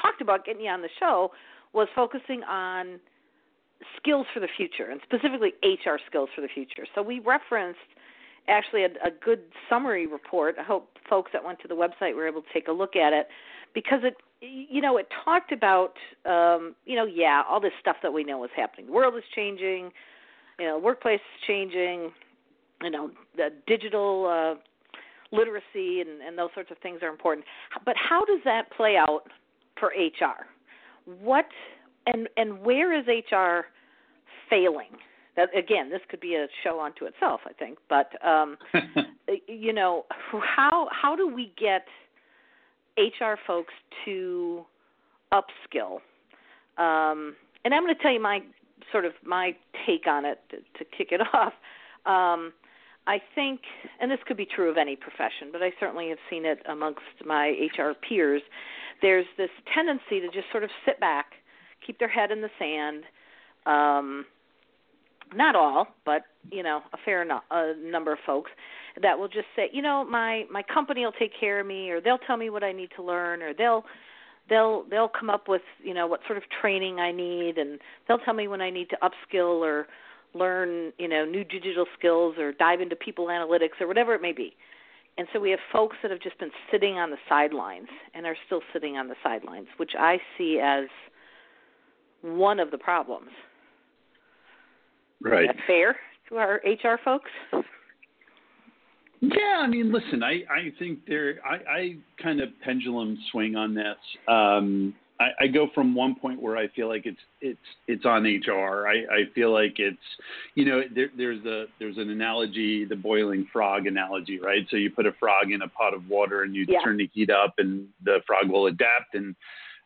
talked 0.00 0.20
about 0.22 0.44
getting 0.44 0.62
you 0.62 0.70
on 0.70 0.82
the 0.82 0.88
show 0.98 1.32
was 1.72 1.88
focusing 1.94 2.42
on 2.44 2.98
skills 3.96 4.26
for 4.32 4.40
the 4.40 4.48
future 4.56 4.90
and 4.90 5.00
specifically 5.02 5.52
HR 5.62 5.98
skills 6.06 6.28
for 6.34 6.40
the 6.40 6.48
future. 6.48 6.86
So 6.94 7.02
we 7.02 7.18
referenced 7.20 7.78
actually 8.50 8.82
a, 8.84 8.88
a 9.06 9.10
good 9.24 9.40
summary 9.68 10.06
report. 10.06 10.56
I 10.58 10.62
hope 10.62 10.88
folks 11.08 11.30
that 11.32 11.44
went 11.44 11.60
to 11.60 11.68
the 11.68 11.74
website 11.74 12.14
were 12.14 12.28
able 12.28 12.42
to 12.42 12.48
take 12.52 12.68
a 12.68 12.72
look 12.72 12.96
at 12.96 13.12
it 13.12 13.28
because 13.74 14.00
it 14.02 14.16
you 14.40 14.80
know 14.80 14.96
it 14.96 15.06
talked 15.24 15.52
about 15.52 15.94
um 16.24 16.74
you 16.86 16.96
know 16.96 17.04
yeah 17.04 17.42
all 17.48 17.60
this 17.60 17.72
stuff 17.80 17.96
that 18.02 18.12
we 18.12 18.24
know 18.24 18.42
is 18.44 18.50
happening. 18.56 18.86
The 18.86 18.92
world 18.92 19.14
is 19.16 19.24
changing 19.34 19.90
you 20.58 20.66
know 20.66 20.78
workplace 20.78 21.20
is 21.20 21.46
changing 21.46 22.10
you 22.82 22.90
know 22.90 23.10
the 23.36 23.50
digital 23.66 24.26
uh 24.26 24.60
literacy 25.36 26.00
and 26.00 26.22
and 26.26 26.36
those 26.36 26.50
sorts 26.54 26.70
of 26.70 26.78
things 26.78 27.00
are 27.02 27.08
important. 27.08 27.46
But 27.84 27.96
how 27.96 28.24
does 28.24 28.40
that 28.44 28.70
play 28.76 28.96
out 28.96 29.22
for 29.78 29.88
hr 29.88 30.46
what 31.22 31.46
and 32.06 32.28
and 32.36 32.60
where 32.60 32.98
is 32.98 33.06
hr 33.30 33.66
failing 34.48 34.96
that 35.36 35.48
again 35.56 35.90
this 35.90 36.00
could 36.08 36.20
be 36.20 36.34
a 36.34 36.46
show 36.62 36.80
unto 36.80 37.04
itself 37.04 37.40
i 37.46 37.52
think 37.52 37.78
but 37.88 38.12
um 38.26 38.56
you 39.48 39.72
know 39.72 40.04
how 40.32 40.88
how 40.90 41.14
do 41.14 41.26
we 41.26 41.52
get 41.58 41.86
HR 42.98 43.34
folks 43.46 43.72
to 44.04 44.64
upskill. 45.32 46.00
Um, 46.78 47.34
and 47.64 47.74
I'm 47.74 47.82
going 47.84 47.94
to 47.94 48.02
tell 48.02 48.12
you 48.12 48.22
my 48.22 48.40
sort 48.92 49.04
of 49.04 49.12
my 49.24 49.54
take 49.86 50.06
on 50.06 50.24
it 50.24 50.40
to, 50.50 50.56
to 50.56 50.90
kick 50.96 51.08
it 51.12 51.20
off. 51.34 51.52
Um, 52.06 52.52
I 53.06 53.20
think, 53.34 53.60
and 54.00 54.10
this 54.10 54.18
could 54.26 54.36
be 54.36 54.46
true 54.46 54.70
of 54.70 54.76
any 54.76 54.94
profession, 54.94 55.48
but 55.50 55.62
I 55.62 55.72
certainly 55.80 56.10
have 56.10 56.18
seen 56.28 56.44
it 56.44 56.58
amongst 56.68 57.00
my 57.24 57.54
HR 57.76 57.92
peers. 57.94 58.42
There's 59.02 59.26
this 59.36 59.50
tendency 59.74 60.20
to 60.20 60.26
just 60.26 60.50
sort 60.52 60.64
of 60.64 60.70
sit 60.84 61.00
back, 61.00 61.32
keep 61.84 61.98
their 61.98 62.08
head 62.08 62.30
in 62.30 62.42
the 62.42 62.50
sand. 62.58 63.04
Um, 63.66 64.26
not 65.34 65.56
all, 65.56 65.88
but 66.04 66.22
you 66.50 66.62
know, 66.62 66.82
a 66.92 66.96
fair 67.04 67.24
no- 67.24 67.42
a 67.50 67.74
number 67.76 68.12
of 68.12 68.18
folks 68.26 68.50
that 69.00 69.18
will 69.18 69.28
just 69.28 69.46
say, 69.54 69.68
you 69.72 69.82
know, 69.82 70.04
my 70.04 70.44
my 70.50 70.62
company 70.62 71.04
will 71.04 71.12
take 71.12 71.32
care 71.38 71.60
of 71.60 71.66
me, 71.66 71.90
or 71.90 72.00
they'll 72.00 72.18
tell 72.18 72.36
me 72.36 72.50
what 72.50 72.62
I 72.62 72.72
need 72.72 72.90
to 72.96 73.02
learn, 73.02 73.42
or 73.42 73.52
they'll 73.54 73.84
they'll 74.48 74.84
they'll 74.90 75.08
come 75.08 75.30
up 75.30 75.48
with 75.48 75.62
you 75.82 75.94
know 75.94 76.06
what 76.06 76.20
sort 76.26 76.36
of 76.36 76.44
training 76.60 76.98
I 77.00 77.12
need, 77.12 77.58
and 77.58 77.78
they'll 78.06 78.18
tell 78.18 78.34
me 78.34 78.48
when 78.48 78.60
I 78.60 78.70
need 78.70 78.90
to 78.90 78.98
upskill 79.02 79.60
or 79.60 79.86
learn 80.34 80.92
you 80.98 81.08
know 81.08 81.24
new 81.24 81.44
digital 81.44 81.86
skills 81.98 82.36
or 82.38 82.52
dive 82.52 82.80
into 82.80 82.96
people 82.96 83.26
analytics 83.26 83.80
or 83.80 83.86
whatever 83.86 84.14
it 84.14 84.22
may 84.22 84.32
be. 84.32 84.54
And 85.18 85.26
so 85.32 85.40
we 85.40 85.50
have 85.50 85.60
folks 85.72 85.96
that 86.02 86.10
have 86.10 86.20
just 86.20 86.38
been 86.38 86.52
sitting 86.70 86.94
on 86.94 87.10
the 87.10 87.18
sidelines 87.28 87.88
and 88.14 88.26
are 88.26 88.36
still 88.46 88.62
sitting 88.72 88.96
on 88.96 89.08
the 89.08 89.16
sidelines, 89.22 89.66
which 89.76 89.92
I 89.98 90.18
see 90.38 90.60
as 90.62 90.84
one 92.22 92.60
of 92.60 92.70
the 92.70 92.78
problems. 92.78 93.30
Right. 95.22 95.44
Is 95.44 95.56
that 95.56 95.66
fair 95.66 95.96
to 96.28 96.36
our 96.36 96.60
HR 96.64 96.98
folks? 97.04 97.30
Yeah, 99.20 99.60
I 99.60 99.66
mean, 99.66 99.92
listen, 99.92 100.22
I 100.22 100.42
I 100.50 100.72
think 100.78 101.00
there 101.06 101.34
I 101.44 101.56
I 101.70 101.96
kind 102.22 102.40
of 102.40 102.48
pendulum 102.62 103.18
swing 103.30 103.54
on 103.54 103.74
this. 103.74 103.96
Um, 104.28 104.94
I, 105.20 105.44
I 105.44 105.46
go 105.48 105.68
from 105.74 105.94
one 105.94 106.14
point 106.14 106.40
where 106.40 106.56
I 106.56 106.68
feel 106.68 106.88
like 106.88 107.04
it's 107.04 107.20
it's 107.42 107.58
it's 107.86 108.06
on 108.06 108.24
HR. 108.24 108.88
I, 108.88 108.94
I 109.14 109.24
feel 109.34 109.52
like 109.52 109.74
it's 109.76 109.98
you 110.54 110.64
know 110.64 110.80
there, 110.94 111.10
there's 111.16 111.44
a 111.44 111.66
there's 111.78 111.98
an 111.98 112.08
analogy, 112.08 112.86
the 112.86 112.96
boiling 112.96 113.46
frog 113.52 113.86
analogy, 113.86 114.40
right? 114.40 114.66
So 114.70 114.76
you 114.78 114.90
put 114.90 115.06
a 115.06 115.12
frog 115.20 115.52
in 115.52 115.60
a 115.60 115.68
pot 115.68 115.92
of 115.92 116.08
water 116.08 116.42
and 116.42 116.54
you 116.54 116.64
Yeah. 116.66 116.78
turn 116.82 116.96
the 116.96 117.10
heat 117.12 117.28
up, 117.28 117.54
and 117.58 117.88
the 118.02 118.20
frog 118.26 118.48
will 118.48 118.66
adapt 118.68 119.14
and 119.14 119.36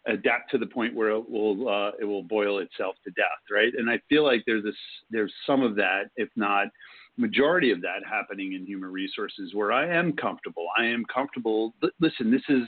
adapt 0.06 0.50
to 0.50 0.58
the 0.58 0.66
point 0.66 0.94
where 0.94 1.10
it 1.10 1.28
will 1.28 1.68
uh, 1.68 1.92
it 2.00 2.04
will 2.04 2.22
boil 2.22 2.58
itself 2.58 2.96
to 3.04 3.10
death, 3.12 3.40
right? 3.50 3.72
And 3.76 3.90
I 3.90 4.00
feel 4.08 4.24
like 4.24 4.42
there's 4.46 4.64
this 4.64 4.76
there's 5.10 5.32
some 5.46 5.62
of 5.62 5.76
that, 5.76 6.10
if 6.16 6.28
not 6.36 6.68
majority 7.16 7.70
of 7.70 7.80
that 7.80 8.00
happening 8.08 8.54
in 8.54 8.66
human 8.66 8.90
resources 8.90 9.54
where 9.54 9.72
I 9.72 9.86
am 9.86 10.12
comfortable. 10.14 10.66
I 10.76 10.84
am 10.84 11.04
comfortable. 11.12 11.74
Listen, 12.00 12.30
this 12.30 12.42
is 12.48 12.62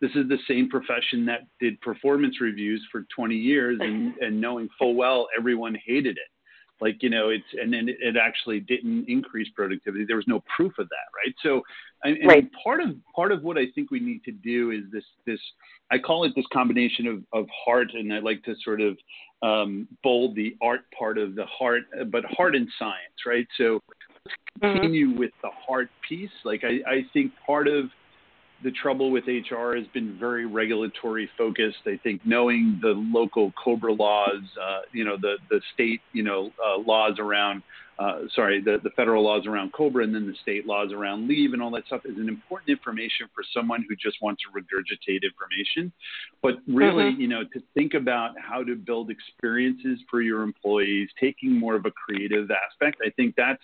this 0.00 0.10
is 0.16 0.28
the 0.28 0.38
same 0.48 0.68
profession 0.68 1.24
that 1.26 1.42
did 1.60 1.80
performance 1.80 2.40
reviews 2.40 2.84
for 2.90 3.06
20 3.14 3.36
years 3.36 3.78
and, 3.80 4.14
and 4.20 4.40
knowing 4.40 4.68
full 4.78 4.94
well 4.94 5.28
everyone 5.38 5.76
hated 5.86 6.16
it. 6.16 6.31
Like, 6.82 7.00
you 7.00 7.10
know, 7.10 7.28
it's 7.28 7.44
and 7.60 7.72
then 7.72 7.88
it 7.88 8.16
actually 8.16 8.58
didn't 8.58 9.04
increase 9.08 9.48
productivity. 9.54 10.04
There 10.04 10.16
was 10.16 10.26
no 10.26 10.42
proof 10.54 10.72
of 10.80 10.88
that, 10.88 11.08
right? 11.16 11.32
So 11.40 11.62
and, 12.02 12.16
and 12.18 12.26
Right. 12.26 12.50
part 12.64 12.80
of 12.80 12.88
part 13.14 13.30
of 13.30 13.44
what 13.44 13.56
I 13.56 13.66
think 13.72 13.92
we 13.92 14.00
need 14.00 14.24
to 14.24 14.32
do 14.32 14.72
is 14.72 14.80
this 14.92 15.04
this 15.24 15.38
I 15.92 15.98
call 15.98 16.24
it 16.24 16.32
this 16.34 16.44
combination 16.52 17.06
of, 17.06 17.22
of 17.32 17.46
heart 17.64 17.92
and 17.94 18.12
I 18.12 18.18
like 18.18 18.42
to 18.44 18.56
sort 18.64 18.80
of 18.80 18.98
um, 19.42 19.86
bold 20.02 20.34
the 20.34 20.56
art 20.60 20.80
part 20.98 21.18
of 21.18 21.36
the 21.36 21.46
heart, 21.46 21.82
but 22.10 22.24
heart 22.24 22.56
and 22.56 22.68
science, 22.78 23.18
right? 23.26 23.46
So 23.58 23.80
let's 24.24 24.36
continue 24.60 25.16
with 25.16 25.32
the 25.42 25.50
heart 25.66 25.88
piece. 26.08 26.30
Like 26.44 26.62
I, 26.64 26.80
I 26.90 27.02
think 27.12 27.32
part 27.46 27.68
of 27.68 27.90
the 28.62 28.70
trouble 28.70 29.10
with 29.10 29.24
HR 29.26 29.74
has 29.76 29.86
been 29.88 30.16
very 30.18 30.46
regulatory 30.46 31.28
focused. 31.36 31.78
I 31.86 31.98
think 32.02 32.20
knowing 32.24 32.78
the 32.80 32.94
local 33.12 33.52
COBRA 33.62 33.92
laws, 33.92 34.42
uh, 34.60 34.80
you 34.92 35.04
know, 35.04 35.16
the 35.16 35.36
the 35.50 35.60
state, 35.74 36.00
you 36.12 36.22
know, 36.22 36.50
uh, 36.64 36.78
laws 36.78 37.18
around, 37.18 37.62
uh, 37.98 38.22
sorry, 38.34 38.60
the 38.60 38.78
the 38.82 38.90
federal 38.90 39.24
laws 39.24 39.46
around 39.46 39.72
COBRA, 39.72 40.04
and 40.04 40.14
then 40.14 40.26
the 40.26 40.36
state 40.42 40.66
laws 40.66 40.92
around 40.92 41.28
leave 41.28 41.52
and 41.52 41.62
all 41.62 41.70
that 41.72 41.86
stuff 41.86 42.02
is 42.04 42.16
an 42.18 42.28
important 42.28 42.70
information 42.70 43.26
for 43.34 43.42
someone 43.54 43.84
who 43.88 43.96
just 43.96 44.16
wants 44.22 44.42
to 44.42 44.48
regurgitate 44.50 45.22
information. 45.22 45.92
But 46.42 46.58
really, 46.66 47.12
Mhm. 47.12 47.18
you 47.18 47.28
know, 47.28 47.44
to 47.44 47.60
think 47.74 47.94
about 47.94 48.38
how 48.38 48.62
to 48.62 48.76
build 48.76 49.10
experiences 49.10 50.00
for 50.08 50.20
your 50.20 50.42
employees, 50.42 51.10
taking 51.18 51.52
more 51.52 51.74
of 51.74 51.86
a 51.86 51.90
creative 51.90 52.50
aspect, 52.50 53.00
I 53.04 53.10
think 53.10 53.34
that's 53.36 53.62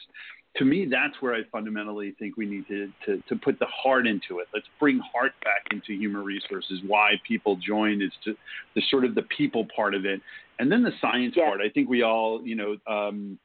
to 0.57 0.65
me, 0.65 0.87
that's 0.91 1.15
where 1.21 1.35
I 1.35 1.43
fundamentally 1.53 2.15
think 2.19 2.37
we 2.37 2.47
need 2.47 2.67
to, 2.69 2.91
to, 3.07 3.23
to 3.29 3.37
put 3.37 3.59
the 3.59 3.67
heart 3.67 4.07
into 4.07 4.41
it. 4.41 4.49
Let's 4.53 4.67
bring 4.81 5.01
heart 5.13 5.33
back 5.45 5.63
into 5.71 5.93
human 5.93 6.25
resources. 6.25 6.81
Why 6.87 7.13
people 7.27 7.57
join 7.57 8.03
is 8.03 8.13
to 8.25 8.35
the 8.75 8.83
sort 8.91 9.05
of 9.05 9.15
the 9.15 9.23
people 9.23 9.67
part 9.75 9.95
of 9.95 10.05
it, 10.05 10.21
and 10.59 10.71
then 10.73 10.83
the 10.83 10.93
science 11.01 11.37
part. 11.37 11.61
I 11.61 11.69
think 11.69 11.89
we 11.89 12.03
all, 12.03 12.45
you 12.45 12.57
know, 12.57 12.77
um, 12.93 13.39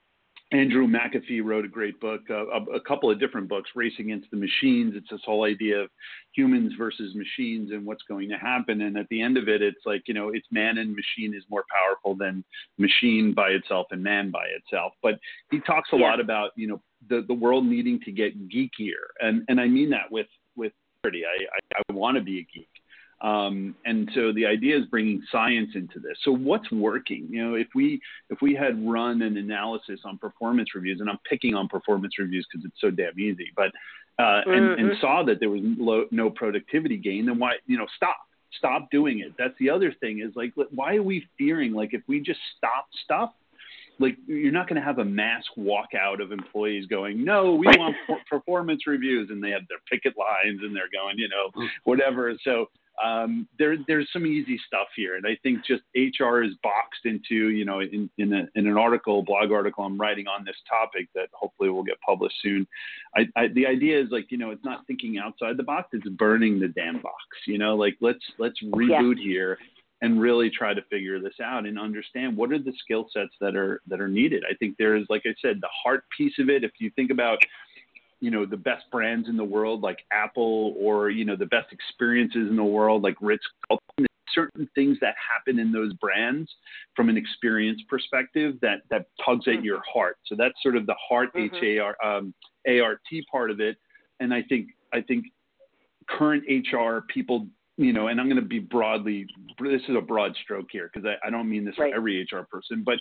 Andrew 0.54 0.88
McAfee 0.88 1.44
wrote 1.44 1.66
a 1.66 1.68
great 1.68 2.00
book, 2.00 2.22
uh, 2.30 2.46
a, 2.48 2.62
a 2.76 2.80
couple 2.82 3.10
of 3.10 3.20
different 3.20 3.50
books, 3.50 3.72
Race 3.76 3.94
Against 4.00 4.30
the 4.30 4.38
Machines. 4.38 4.94
It's 4.96 5.10
this 5.10 5.22
whole 5.26 5.46
idea 5.46 5.80
of 5.80 5.90
humans 6.34 6.74
versus 6.78 7.16
machines 7.16 7.72
and 7.72 7.86
what's 7.86 8.04
going 8.04 8.30
to 8.30 8.38
happen. 8.38 8.82
And 8.82 8.98
at 8.98 9.08
the 9.10 9.22
end 9.22 9.38
of 9.38 9.50
it, 9.50 9.62
it's 9.64 9.86
like, 9.86 10.04
you 10.06 10.14
know, 10.14 10.30
it's 10.30 10.48
man 10.52 10.78
and 10.78 10.96
machine 10.96 11.34
is 11.36 11.44
more 11.50 11.66
powerful 11.70 12.16
than 12.16 12.44
machine 12.78 13.34
by 13.34 13.50
itself 13.50 13.88
and 13.92 14.04
man 14.04 14.30
by 14.30 14.46
itself. 14.56 14.94
But 15.02 15.16
he 15.50 15.60
talks 15.60 15.90
a 15.92 15.98
Yeah. 15.98 16.10
lot 16.10 16.20
about, 16.20 16.52
you 16.56 16.68
know, 16.68 16.82
the, 17.10 17.26
the 17.28 17.34
world 17.34 17.66
needing 17.66 18.00
to 18.02 18.12
get 18.12 18.38
geekier. 18.48 19.10
And, 19.20 19.44
and 19.50 19.60
I 19.60 19.68
mean 19.68 19.90
that 19.90 20.12
with, 20.12 20.28
with 20.56 20.72
clarity. 21.02 21.24
I, 21.26 21.78
I, 21.78 21.82
I 21.90 21.94
want 21.94 22.16
to 22.18 22.24
be 22.24 22.40
a 22.40 22.48
geek. 22.54 22.70
Um, 23.24 23.74
and 23.86 24.12
so 24.14 24.34
the 24.34 24.46
idea 24.46 24.78
is 24.78 24.86
bringing 24.88 25.24
science 25.32 25.70
into 25.76 26.00
this. 26.00 26.18
So 26.24 26.32
what's 26.32 26.70
working? 26.72 27.26
You 27.30 27.48
know, 27.48 27.56
if 27.56 27.68
we 27.74 28.02
if 28.30 28.42
we 28.42 28.54
had 28.54 28.86
run 28.86 29.22
an 29.22 29.38
analysis 29.38 30.02
on 30.04 30.18
performance 30.18 30.76
reviews, 30.76 31.00
and 31.00 31.10
I'm 31.10 31.20
picking 31.30 31.56
on 31.56 31.70
performance 31.70 32.20
reviews 32.20 32.46
because 32.52 32.66
it's 32.66 32.82
so 32.82 32.92
damn 32.92 33.18
easy, 33.18 33.50
but 33.56 33.72
uh, 34.20 34.42
and, 34.46 34.80
and 34.80 34.90
Mhm. 34.92 35.02
saw 35.02 35.24
that 35.24 35.40
there 35.40 35.50
was 35.50 35.62
low, 35.64 36.06
no 36.12 36.30
productivity 36.30 36.98
gain, 36.98 37.26
then 37.26 37.40
why 37.40 37.54
you 37.66 37.78
know 37.78 37.88
stop 37.96 38.18
stop 38.58 38.92
doing 38.92 39.20
it. 39.20 39.32
That's 39.38 39.58
the 39.58 39.70
other 39.70 39.94
thing 39.94 40.20
is 40.20 40.36
like 40.36 40.54
why 40.72 40.98
are 40.98 41.04
we 41.04 41.26
fearing 41.38 41.72
like 41.74 41.94
if 41.94 42.02
we 42.08 42.20
just 42.20 42.42
stop 42.58 42.88
stuff 43.06 43.32
like 44.00 44.18
you're 44.28 44.52
not 44.52 44.68
going 44.68 44.80
to 44.80 44.86
have 44.86 45.00
a 45.00 45.06
mass 45.06 45.44
walkout 45.58 46.22
of 46.22 46.32
employees 46.32 46.88
going, 46.88 47.24
no, 47.24 47.54
we 47.54 47.68
want 47.78 47.96
per- 48.08 48.24
performance 48.30 48.86
reviews, 48.88 49.30
and 49.30 49.42
they 49.42 49.52
have 49.52 49.62
their 49.70 49.78
picket 49.90 50.14
lines 50.18 50.62
and 50.64 50.76
they're 50.76 50.90
going, 50.92 51.18
you 51.18 51.30
know, 51.30 51.68
whatever. 51.84 52.34
So 52.44 52.70
um, 53.04 53.48
there, 53.58 53.76
there's 53.88 54.08
some 54.14 54.26
easy 54.26 54.60
stuff 54.68 54.88
here, 54.96 55.16
and 55.16 55.26
I 55.26 55.38
think 55.42 55.66
just 55.66 55.82
HR 55.96 56.44
is 56.44 56.52
boxed 56.62 57.06
into, 57.06 57.50
you 57.50 57.66
know, 57.66 57.80
in 57.80 58.10
in, 58.18 58.34
a, 58.34 58.48
in 58.56 58.68
an 58.68 58.78
article, 58.78 59.24
blog 59.24 59.52
article 59.52 59.84
I'm 59.84 60.00
writing 60.00 60.28
on 60.28 60.46
this 60.46 60.56
topic 60.70 61.08
that 61.16 61.30
hopefully 61.34 61.70
will 61.70 61.84
get 61.84 62.00
published 62.06 62.36
soon. 62.42 62.68
I, 63.16 63.28
I, 63.36 63.48
the 63.48 63.66
idea 63.66 64.00
is 64.00 64.10
like, 64.12 64.28
you 64.30 64.38
know, 64.38 64.52
it's 64.52 64.64
not 64.64 64.86
thinking 64.86 65.18
outside 65.18 65.58
the 65.58 65.64
box; 65.64 65.90
it's 65.94 66.08
burning 66.10 66.60
the 66.60 66.68
damn 66.68 67.02
box. 67.02 67.26
You 67.48 67.58
know, 67.58 67.76
like 67.76 67.98
let's 68.00 68.24
let's 68.38 68.62
reboot 68.64 69.18
here 69.18 69.58
and 70.04 70.22
really 70.22 70.50
try 70.50 70.74
to 70.74 70.82
figure 70.92 71.20
this 71.20 71.40
out 71.42 71.66
and 71.66 71.80
understand 71.80 72.36
what 72.36 72.52
are 72.52 72.60
the 72.60 72.74
skill 72.84 73.08
sets 73.12 73.34
that 73.40 73.56
are 73.56 73.82
that 73.88 74.02
are 74.02 74.08
needed. 74.08 74.44
I 74.50 74.54
think 74.56 74.76
there 74.78 74.96
is, 74.96 75.06
like 75.10 75.24
I 75.26 75.34
said, 75.42 75.60
the 75.62 75.70
heart 75.84 76.04
piece 76.16 76.38
of 76.40 76.50
it. 76.50 76.64
If 76.64 76.74
you 76.78 76.92
think 76.96 77.10
about 77.10 77.40
you 78.24 78.32
know 78.32 78.46
the 78.46 78.56
best 78.56 78.86
brands 78.90 79.28
in 79.28 79.36
the 79.36 79.44
world 79.44 79.82
like 79.82 80.00
Apple 80.14 80.76
or 80.80 81.10
you 81.10 81.26
know 81.26 81.36
the 81.36 81.46
best 81.46 81.74
experiences 81.74 82.50
in 82.50 82.56
the 82.56 82.64
world 82.64 83.04
like 83.04 83.18
Ritz 83.20 83.44
Carlton, 83.68 84.06
certain 84.34 84.70
things 84.76 84.98
that 85.02 85.14
happen 85.18 85.60
in 85.60 85.74
those 85.74 85.92
brands 85.96 86.50
from 86.96 87.10
an 87.10 87.18
experience 87.18 87.82
perspective 87.90 88.56
that 88.62 88.78
that 88.90 89.08
tugs 89.26 89.46
at 89.50 89.62
your 89.62 89.82
heart. 89.94 90.16
So 90.26 90.36
that's 90.38 90.54
sort 90.64 90.78
of 90.78 90.86
the 90.86 90.96
heart 91.06 91.34
Mhm. 91.34 91.54
H 91.54 91.64
A 91.64 91.80
R 91.80 91.98
um, 92.02 92.34
A 92.66 92.80
R 92.80 93.02
T 93.10 93.26
part 93.30 93.52
of 93.52 93.60
it. 93.60 93.76
And 94.22 94.34
I 94.34 94.42
think 94.44 94.70
I 94.94 95.02
think 95.02 95.26
current 96.08 96.46
HR 96.48 97.02
people 97.14 97.48
you 97.76 97.92
know, 97.92 98.08
and 98.08 98.22
I'm 98.22 98.28
going 98.28 98.40
to 98.42 98.48
be 98.48 98.60
broadly, 98.60 99.26
this 99.60 99.82
is 99.90 99.96
a 99.98 100.02
broad 100.02 100.36
stroke 100.44 100.68
here 100.72 100.92
because 100.94 101.08
I, 101.08 101.28
I 101.28 101.32
don't 101.32 101.50
mean 101.50 101.66
this 101.66 101.74
Right. 101.80 101.92
for 101.92 101.98
every 101.98 102.22
HR 102.22 102.44
person, 102.44 102.84
but 102.86 103.00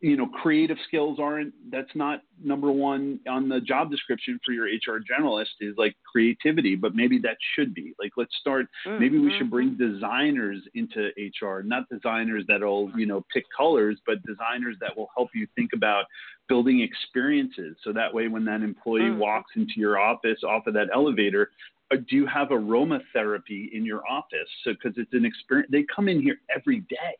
you 0.00 0.16
know, 0.16 0.26
creative 0.26 0.76
skills 0.86 1.18
aren't, 1.20 1.52
that's 1.70 1.90
not 1.94 2.20
number 2.42 2.70
one 2.70 3.18
on 3.28 3.48
the 3.48 3.60
job 3.60 3.90
description 3.90 4.38
for 4.44 4.52
your 4.52 4.66
HR 4.66 5.00
generalist 5.00 5.60
is 5.60 5.74
like 5.76 5.96
creativity, 6.10 6.76
but 6.76 6.94
maybe 6.94 7.18
that 7.18 7.36
should 7.54 7.74
be. 7.74 7.92
Like, 7.98 8.12
let's 8.16 8.34
start, 8.38 8.66
mm-hmm. 8.86 9.00
maybe 9.00 9.18
we 9.18 9.36
should 9.36 9.50
bring 9.50 9.70
mm-hmm. 9.70 9.94
designers 9.94 10.60
into 10.74 11.10
HR, 11.18 11.62
not 11.62 11.88
designers 11.88 12.44
that'll, 12.46 12.92
you 12.96 13.06
know, 13.06 13.24
pick 13.32 13.44
colors, 13.56 13.98
but 14.06 14.22
designers 14.22 14.76
that 14.80 14.96
will 14.96 15.08
help 15.16 15.30
you 15.34 15.48
think 15.56 15.70
about 15.74 16.04
building 16.48 16.80
experiences. 16.80 17.76
So 17.82 17.92
that 17.92 18.12
way, 18.14 18.28
when 18.28 18.44
that 18.44 18.62
employee 18.62 19.02
mm-hmm. 19.02 19.18
walks 19.18 19.50
into 19.56 19.74
your 19.76 19.98
office 19.98 20.38
off 20.46 20.68
of 20.68 20.74
that 20.74 20.88
elevator, 20.94 21.50
uh, 21.92 21.96
do 22.08 22.16
you 22.16 22.26
have 22.26 22.48
aromatherapy 22.48 23.72
in 23.72 23.84
your 23.84 24.02
office? 24.08 24.48
So, 24.62 24.72
because 24.72 24.96
it's 24.96 25.12
an 25.12 25.24
experience, 25.24 25.70
they 25.72 25.84
come 25.94 26.08
in 26.08 26.22
here 26.22 26.36
every 26.54 26.80
day 26.88 27.16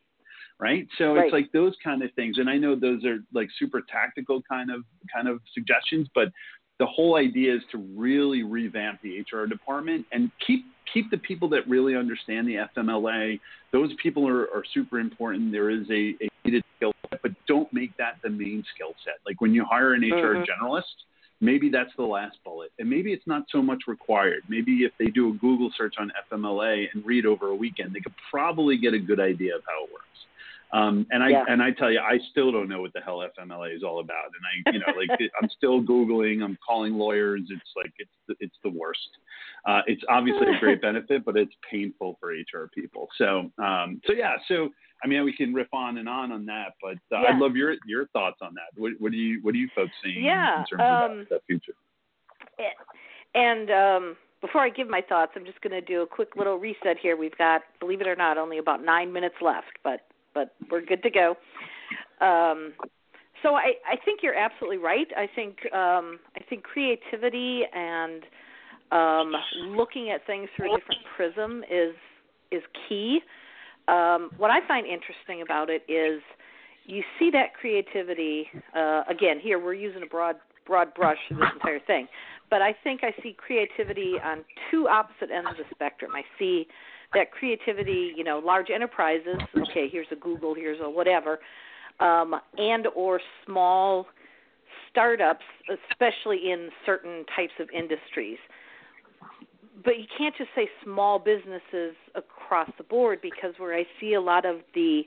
right? 0.62 0.87
So 0.96 1.14
right. 1.14 1.25
it's 1.25 1.33
like 1.33 1.51
those 1.51 1.75
kind 1.83 2.05
of 2.05 2.12
things. 2.14 2.38
And 2.38 2.48
I 2.48 2.57
know 2.57 2.77
those 2.77 3.05
are 3.05 3.18
like 3.35 3.48
super 3.59 3.83
tactical 3.90 4.40
kind 4.48 4.70
of 4.70 4.85
kind 5.12 5.27
of 5.27 5.40
suggestions, 5.53 6.07
but 6.14 6.29
the 6.79 6.87
whole 6.87 7.16
idea 7.16 7.57
is 7.57 7.62
to 7.72 7.79
really 7.96 8.44
revamp 8.44 9.01
the 9.03 9.20
HR 9.20 9.46
department 9.46 10.07
and 10.12 10.31
keep 10.46 10.64
keep 10.94 11.11
the 11.11 11.18
people 11.18 11.48
that 11.48 11.68
really 11.68 11.96
understand 11.96 12.46
the 12.46 12.66
FMLA. 12.77 13.40
Those 13.72 13.90
people 14.01 14.29
are, 14.29 14.42
are 14.55 14.62
super 14.72 15.01
important. 15.01 15.51
There 15.51 15.70
is 15.70 15.88
a, 15.90 16.14
a 16.25 16.29
needed 16.44 16.62
skill 16.77 16.92
set, 17.11 17.20
but 17.22 17.33
don't 17.48 17.70
make 17.72 17.96
that 17.96 18.18
the 18.22 18.31
main 18.31 18.64
skill 18.75 18.94
set. 19.05 19.14
Like 19.27 19.40
when 19.40 19.53
you 19.53 19.64
hire 19.68 19.94
an 19.94 20.03
HR 20.03 20.37
mm-hmm. 20.37 20.64
generalist, 20.64 20.83
maybe 21.40 21.70
that's 21.70 21.90
the 21.96 22.05
last 22.05 22.37
bullet. 22.44 22.70
And 22.79 22.88
maybe 22.88 23.12
it's 23.12 23.27
not 23.27 23.44
so 23.51 23.62
much 23.62 23.83
required. 23.88 24.42
Maybe 24.48 24.85
if 24.85 24.92
they 24.98 25.07
do 25.07 25.31
a 25.31 25.33
Google 25.35 25.72
search 25.77 25.94
on 25.98 26.12
FMLA 26.31 26.87
and 26.92 27.05
read 27.05 27.27
over 27.27 27.48
a 27.48 27.55
weekend, 27.55 27.94
they 27.94 28.01
could 28.01 28.14
probably 28.31 28.77
get 28.77 28.94
a 28.94 28.98
good 28.98 29.18
idea 29.18 29.57
of 29.57 29.62
how 29.66 29.85
it 29.85 29.90
works. 29.92 30.07
Um, 30.73 31.07
and 31.11 31.23
I 31.23 31.29
yeah. 31.29 31.45
and 31.49 31.63
I 31.63 31.71
tell 31.71 31.91
you, 31.91 32.01
I 32.01 32.19
still 32.31 32.51
don't 32.51 32.69
know 32.69 32.81
what 32.81 32.93
the 32.95 33.01
hell 33.01 33.19
FMLA 33.39 33.77
is 33.77 33.83
all 33.83 34.01
about. 34.01 34.31
And 34.65 34.67
I, 34.67 34.73
you 34.73 34.79
know, 34.79 34.99
like 34.99 35.21
I'm 35.43 35.49
still 35.57 35.83
googling, 35.83 36.43
I'm 36.43 36.57
calling 36.67 36.95
lawyers. 36.95 37.43
It's 37.51 37.71
like 37.77 37.93
it's 37.99 38.11
the, 38.27 38.35
it's 38.41 38.57
the 38.65 38.71
worst. 38.71 39.01
Uh, 39.69 39.83
it's 39.87 40.03
obviously 40.09 40.47
a 40.47 40.59
great 40.59 40.81
benefit, 40.83 41.25
but 41.25 41.37
it's 41.37 41.53
painful 41.71 42.17
for 42.21 42.31
HR 42.31 42.71
people. 42.75 43.09
So 43.19 43.51
um, 43.63 44.01
so 44.07 44.15
yeah, 44.15 44.37
so 44.49 44.71
I 45.05 45.09
mean, 45.09 45.25
we 45.25 45.35
can 45.35 45.53
riff 45.53 45.69
on 45.75 45.99
and 45.99 46.09
on 46.09 46.33
on 46.33 46.47
that, 46.47 46.73
but 46.81 46.95
uh, 47.15 47.23
yeah. 47.23 47.35
I'd 47.35 47.39
love 47.39 47.55
your 47.55 47.75
your 47.87 48.07
thoughts 48.09 48.39
on 48.41 48.55
that. 48.55 48.81
What, 48.81 48.93
what 48.99 49.13
do 49.13 49.19
you 49.19 49.41
what 49.43 49.55
are 49.55 49.59
you 49.59 49.69
folks 49.75 49.93
seeing 50.03 50.25
yeah, 50.25 50.61
in 50.61 50.67
terms 50.67 50.81
um, 50.81 51.21
of 51.21 51.29
that, 51.29 51.31
that 51.31 51.41
future? 51.47 51.75
And 53.35 53.71
um, 53.71 54.17
before 54.41 54.61
I 54.61 54.71
give 54.71 54.89
my 54.89 55.01
thoughts, 55.01 55.33
I'm 55.37 55.45
just 55.45 55.61
going 55.61 55.73
to 55.73 55.81
do 55.81 56.03
a 56.03 56.07
quick 56.07 56.37
little 56.37 56.57
reset 56.57 56.99
here. 57.01 57.17
We've 57.17 57.37
got, 57.39 57.63
believe 57.81 58.01
it 58.01 58.07
or 58.07 58.17
not, 58.17 58.37
only 58.37 58.59
about 58.59 58.85
nine 58.85 59.13
minutes 59.13 59.37
left, 59.41 59.79
but 59.83 60.01
but 60.35 60.55
we're 60.71 60.85
good 60.85 61.03
to 61.03 61.11
go. 61.11 61.37
Um, 62.25 62.73
so 63.42 63.55
I, 63.55 63.75
I 63.87 63.97
think 64.05 64.21
you're 64.23 64.37
absolutely 64.37 64.79
right. 64.79 65.09
I 65.16 65.29
think 65.35 65.59
um, 65.73 66.21
I 66.37 66.42
think 66.49 66.62
creativity 66.62 67.62
and 67.75 68.23
um, 68.92 69.33
looking 69.77 70.11
at 70.11 70.25
things 70.27 70.49
through 70.57 70.75
a 70.75 70.79
different 70.79 71.01
prism 71.16 71.64
is 71.71 71.95
is 72.51 72.62
key. 72.88 73.21
Um, 73.88 74.31
what 74.37 74.51
I 74.51 74.66
find 74.68 74.87
interesting 74.87 75.42
about 75.42 75.68
it 75.71 75.83
is 75.88 76.23
you 76.85 77.03
see 77.18 77.31
that 77.33 77.55
creativity 77.59 78.47
uh, 78.77 79.03
again. 79.09 79.40
Here 79.42 79.59
we're 79.59 79.75
using 79.75 80.03
a 80.03 80.07
broad 80.07 80.37
broad 80.64 80.95
brush 80.95 81.18
for 81.29 81.35
this 81.35 81.49
entire 81.55 81.81
thing, 81.81 82.07
but 82.49 82.62
I 82.62 82.75
think 82.85 83.01
I 83.03 83.11
see 83.23 83.35
creativity 83.37 84.14
on 84.23 84.45
two 84.71 84.87
opposite 84.87 85.31
ends 85.35 85.51
of 85.51 85.57
the 85.57 85.64
spectrum. 85.75 86.12
I 86.14 86.23
see 86.38 86.66
that 87.14 87.31
creativity, 87.31 88.12
you 88.16 88.25
know, 88.25 88.38
large 88.38 88.70
enterprises, 88.70 89.38
okay, 89.57 89.88
here's 89.90 90.07
a 90.12 90.16
Google, 90.16 90.55
here's 90.55 90.81
a 90.81 90.88
whatever, 90.88 91.38
um, 92.01 92.35
and 92.57 92.87
or 92.94 93.20
small 93.44 94.07
startups, 94.90 95.44
especially 95.90 96.51
in 96.51 96.70
certain 96.85 97.25
types 97.35 97.53
of 97.61 97.68
industries. 97.70 98.38
But 99.85 99.98
you 99.98 100.05
can't 100.16 100.35
just 100.37 100.51
say 100.55 100.68
small 100.85 101.18
businesses 101.18 101.94
across 102.14 102.70
the 102.79 102.85
board 102.85 103.20
because 103.22 103.55
where 103.59 103.75
I 103.75 103.85
see 104.01 104.14
a 104.14 104.20
lot 104.20 104.44
of 104.44 104.57
the 104.75 105.03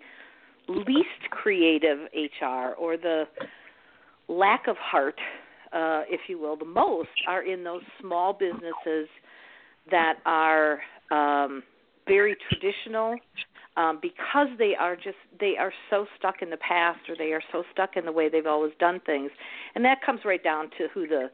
least 0.68 1.30
creative 1.30 2.00
HR 2.14 2.74
or 2.78 2.98
the 2.98 3.26
lack 4.28 4.68
of 4.68 4.76
heart, 4.78 5.20
uh, 5.72 6.02
if 6.10 6.22
you 6.28 6.40
will, 6.40 6.58
the 6.58 6.66
most 6.66 7.10
are 7.28 7.44
in 7.44 7.64
those 7.64 7.84
small 8.02 8.34
businesses 8.34 9.08
that 9.92 10.16
are 10.26 10.80
um, 11.12 11.62
very 12.08 12.36
traditional 12.50 13.16
um, 13.78 14.00
because 14.02 14.48
they 14.58 14.74
are 14.80 14.96
just 14.96 15.18
they 15.40 15.56
are 15.60 15.74
so 15.90 16.06
stuck 16.18 16.42
in 16.42 16.50
the 16.50 16.58
past 16.58 17.00
or 17.10 17.16
they 17.18 17.34
are 17.34 17.42
so 17.52 17.64
stuck 17.74 17.98
in 17.98 18.06
the 18.06 18.12
way 18.12 18.30
they've 18.30 18.46
always 18.46 18.74
done 18.80 19.02
things, 19.06 19.32
and 19.76 19.84
that 19.84 20.02
comes 20.06 20.22
right 20.24 20.44
down 20.44 20.70
to 20.78 20.88
who 20.94 21.08
the 21.08 21.30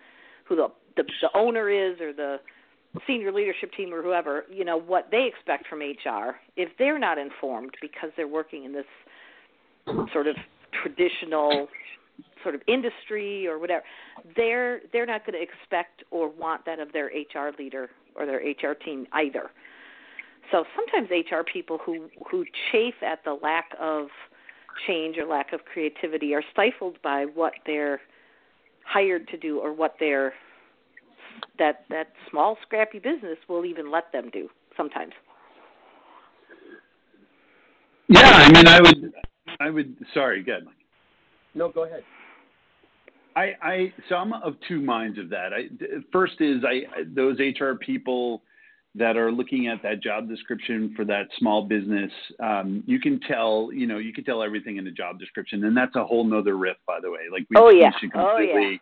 who 0.45 0.55
the 0.55 0.67
the, 0.97 1.03
the 1.21 1.29
owner 1.35 1.69
is 1.69 1.99
or 2.01 2.13
the 2.13 2.37
senior 3.07 3.31
leadership 3.31 3.71
team 3.77 3.93
or 3.93 4.01
whoever 4.01 4.43
you 4.51 4.65
know 4.65 4.77
what 4.77 5.07
they 5.11 5.29
expect 5.33 5.67
from 5.67 5.79
HR 5.79 6.35
if 6.57 6.69
they're 6.77 6.99
not 6.99 7.17
informed 7.17 7.71
because 7.79 8.09
they're 8.17 8.27
working 8.27 8.65
in 8.65 8.73
this 8.73 8.85
sort 10.11 10.27
of 10.27 10.35
traditional 10.83 11.67
sort 12.43 12.53
of 12.53 12.61
industry 12.67 13.47
or 13.47 13.59
whatever 13.59 13.83
they're 14.35 14.81
they're 14.91 15.05
not 15.05 15.25
going 15.25 15.33
to 15.33 15.41
expect 15.41 16.03
or 16.11 16.27
want 16.27 16.65
that 16.65 16.79
of 16.79 16.91
their 16.91 17.05
HR 17.05 17.51
leader 17.57 17.89
or 18.15 18.25
their 18.25 18.39
HR 18.39 18.73
team 18.73 19.07
either 19.13 19.51
so 20.51 20.63
sometimes 20.75 21.09
HR 21.09 21.43
people 21.43 21.77
who 21.85 22.09
who 22.29 22.45
chafe 22.71 22.95
at 23.01 23.23
the 23.23 23.33
lack 23.33 23.71
of 23.79 24.07
change 24.87 25.17
or 25.17 25.25
lack 25.25 25.53
of 25.53 25.61
creativity 25.65 26.33
are 26.33 26.43
stifled 26.51 27.01
by 27.01 27.25
what 27.25 27.53
they're 27.65 28.01
hired 28.85 29.27
to 29.29 29.37
do 29.37 29.59
or 29.59 29.73
what 29.73 29.95
their 29.99 30.33
that 31.59 31.85
that 31.89 32.07
small 32.29 32.57
scrappy 32.63 32.99
business 32.99 33.37
will 33.47 33.65
even 33.65 33.91
let 33.91 34.11
them 34.11 34.29
do 34.31 34.49
sometimes. 34.75 35.13
Yeah, 38.07 38.29
I 38.29 38.51
mean, 38.51 38.67
I 38.67 38.81
would, 38.81 39.13
I 39.59 39.69
would. 39.69 39.95
Sorry, 40.13 40.43
good. 40.43 40.67
No, 41.53 41.69
go 41.69 41.85
ahead. 41.85 42.03
I, 43.35 43.53
I, 43.61 43.93
so 44.09 44.15
I'm 44.15 44.33
of 44.33 44.55
two 44.67 44.81
minds 44.81 45.17
of 45.17 45.29
that. 45.29 45.53
I, 45.53 45.69
first 46.11 46.33
is 46.39 46.63
I, 46.65 47.03
those 47.15 47.37
HR 47.39 47.73
people 47.75 48.41
that 48.95 49.15
are 49.15 49.31
looking 49.31 49.67
at 49.67 49.81
that 49.83 50.03
job 50.03 50.27
description 50.27 50.93
for 50.95 51.05
that 51.05 51.27
small 51.37 51.63
business, 51.63 52.11
um, 52.43 52.83
you 52.85 52.99
can 52.99 53.19
tell, 53.21 53.69
you 53.73 53.87
know, 53.87 53.97
you 53.97 54.11
can 54.11 54.23
tell 54.23 54.43
everything 54.43 54.77
in 54.77 54.83
the 54.83 54.91
job 54.91 55.17
description, 55.17 55.63
and 55.63 55.75
that's 55.75 55.95
a 55.95 56.03
whole 56.03 56.25
nother 56.25 56.57
riff, 56.57 56.77
by 56.85 56.99
the 57.01 57.09
way. 57.09 57.21
Like 57.31 57.45
we, 57.49 57.55
oh, 57.55 57.69
yeah. 57.69 57.87
we 57.87 57.93
should 58.01 58.11
completely, 58.11 58.79